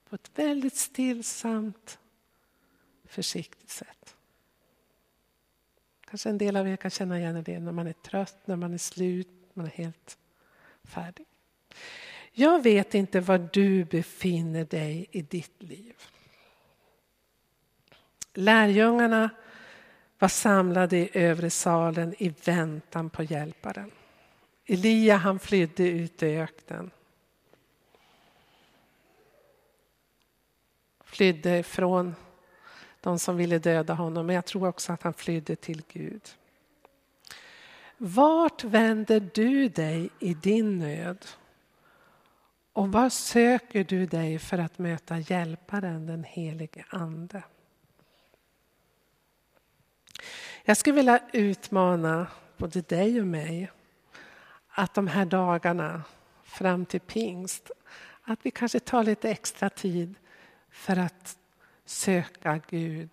På 0.09 0.15
ett 0.15 0.31
väldigt 0.35 0.75
stillsamt, 0.75 1.99
försiktigt 3.05 3.69
sätt. 3.69 4.15
Kanske 6.05 6.29
en 6.29 6.37
del 6.37 6.55
av 6.55 6.67
er 6.67 6.75
kan 6.75 6.91
känna 6.91 7.19
igen 7.19 7.43
det 7.43 7.59
när 7.59 7.71
man 7.71 7.87
är 7.87 7.93
trött, 7.93 8.47
när 8.47 8.55
man 8.55 8.73
är 8.73 8.77
slut, 8.77 9.29
man 9.53 9.65
är 9.65 9.69
helt 9.69 10.17
färdig. 10.83 11.25
Jag 12.31 12.63
vet 12.63 12.93
inte 12.93 13.19
var 13.19 13.49
du 13.53 13.85
befinner 13.85 14.65
dig 14.65 15.07
i 15.11 15.21
ditt 15.21 15.63
liv. 15.63 15.95
Lärjungarna 18.33 19.29
var 20.19 20.27
samlade 20.27 20.97
i 20.97 21.09
övre 21.13 21.49
salen 21.49 22.15
i 22.17 22.33
väntan 22.45 23.09
på 23.09 23.23
hjälparen. 23.23 23.91
Elia 24.65 25.17
han 25.17 25.39
flydde 25.39 25.89
ut 25.89 26.23
i 26.23 26.37
öknen. 26.37 26.91
flydde 31.15 31.63
från 31.63 32.15
de 33.01 33.19
som 33.19 33.37
ville 33.37 33.59
döda 33.59 33.93
honom, 33.93 34.25
men 34.25 34.35
jag 34.35 34.45
tror 34.45 34.67
också 34.67 34.93
att 34.93 35.03
han 35.03 35.13
flydde 35.13 35.55
till 35.55 35.83
Gud. 35.87 36.21
Vart 37.97 38.63
vänder 38.63 39.29
du 39.33 39.69
dig 39.69 40.09
i 40.19 40.33
din 40.33 40.79
nöd? 40.79 41.25
Och 42.73 42.91
var 42.91 43.09
söker 43.09 43.83
du 43.83 44.05
dig 44.05 44.39
för 44.39 44.57
att 44.57 44.77
möta 44.77 45.19
Hjälparen, 45.19 46.05
den 46.05 46.23
helige 46.23 46.85
Ande? 46.89 47.43
Jag 50.67 50.77
skulle 50.77 50.95
vilja 50.95 51.19
utmana 51.33 52.27
både 52.57 52.81
dig 52.81 53.21
och 53.21 53.27
mig 53.27 53.71
att 54.69 54.93
de 54.93 55.07
här 55.07 55.25
dagarna 55.25 56.03
fram 56.43 56.85
till 56.85 56.99
pingst, 57.01 57.71
att 58.23 58.39
vi 58.45 58.51
kanske 58.51 58.79
tar 58.79 59.03
lite 59.03 59.29
extra 59.29 59.69
tid 59.69 60.15
för 60.69 60.99
att 60.99 61.37
söka 61.85 62.61
Gud 62.69 63.09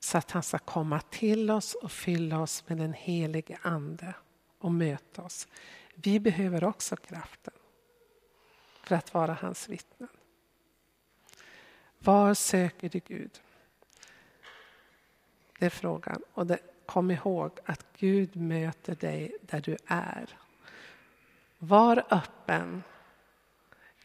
så 0.00 0.18
att 0.18 0.30
han 0.30 0.42
ska 0.42 0.58
komma 0.58 1.00
till 1.00 1.50
oss 1.50 1.74
och 1.74 1.92
fylla 1.92 2.40
oss 2.40 2.64
med 2.68 2.78
den 2.78 2.92
helige 2.92 3.58
Ande 3.62 4.14
och 4.58 4.72
möta 4.72 5.22
oss. 5.22 5.48
Vi 5.94 6.20
behöver 6.20 6.64
också 6.64 6.96
kraften 6.96 7.54
för 8.82 8.94
att 8.94 9.14
vara 9.14 9.32
hans 9.40 9.68
vittnen. 9.68 10.08
Var 11.98 12.34
söker 12.34 12.88
du 12.88 12.98
Gud? 12.98 13.40
Det 15.58 15.66
är 15.66 15.70
frågan. 15.70 16.22
Och 16.32 16.46
det, 16.46 16.58
kom 16.86 17.10
ihåg 17.10 17.50
att 17.64 17.86
Gud 17.98 18.36
möter 18.36 18.94
dig 18.94 19.36
där 19.40 19.60
du 19.60 19.76
är. 19.86 20.38
Var 21.58 22.04
öppen. 22.10 22.82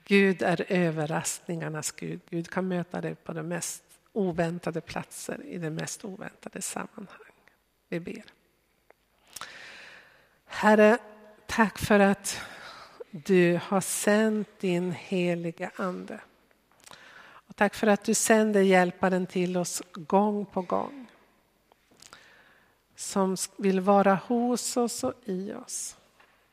Gud 0.04 0.42
är 0.42 0.66
överraskningarnas 0.70 1.92
Gud. 1.92 2.22
Gud 2.30 2.50
kan 2.50 2.68
möta 2.68 3.02
dig 3.02 3.16
på 3.16 3.34
de 3.34 3.48
mest 3.48 3.84
oväntade 4.14 4.82
platser 4.82 5.46
i 5.46 5.58
de 5.58 5.70
mest 5.70 6.06
oväntade 6.06 6.62
sammanhang. 6.62 7.32
Vi 7.90 8.00
ber. 8.00 8.24
Herre, 10.46 10.98
tack 11.46 11.78
för 11.78 12.00
att 12.00 12.42
du 13.12 13.60
har 13.64 13.82
sänt 13.82 14.50
din 14.60 14.92
heliga 14.92 15.72
Ande. 15.76 16.20
Och 17.24 17.56
tack 17.56 17.76
för 17.76 17.88
att 17.88 18.04
du 18.04 18.14
sänder 18.14 18.62
hjälparen 18.62 19.28
till 19.28 19.58
oss 19.58 19.82
gång 19.94 20.46
på 20.46 20.62
gång. 20.62 21.11
Som 23.02 23.38
vill 23.58 23.80
vara 23.80 24.16
hos 24.16 24.78
oss 24.78 25.04
och 25.04 25.14
i 25.26 25.54
oss. 25.54 25.98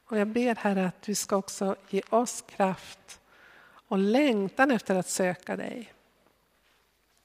Och 0.04 0.18
jag 0.18 0.28
ber 0.28 0.54
Herre 0.54 0.86
att 0.86 1.02
du 1.02 1.14
ska 1.14 1.36
också 1.36 1.76
ge 1.88 2.02
oss 2.10 2.44
kraft 2.48 3.20
och 3.88 3.98
längtan 3.98 4.70
efter 4.70 4.94
att 4.94 5.08
söka 5.08 5.56
dig. 5.56 5.92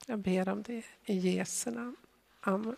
Jag 0.06 0.18
ber 0.18 0.48
om 0.48 0.62
det 0.62 0.84
i 1.04 1.18
Jesu 1.18 1.70
namn. 1.70 1.96
Amen. 2.40 2.76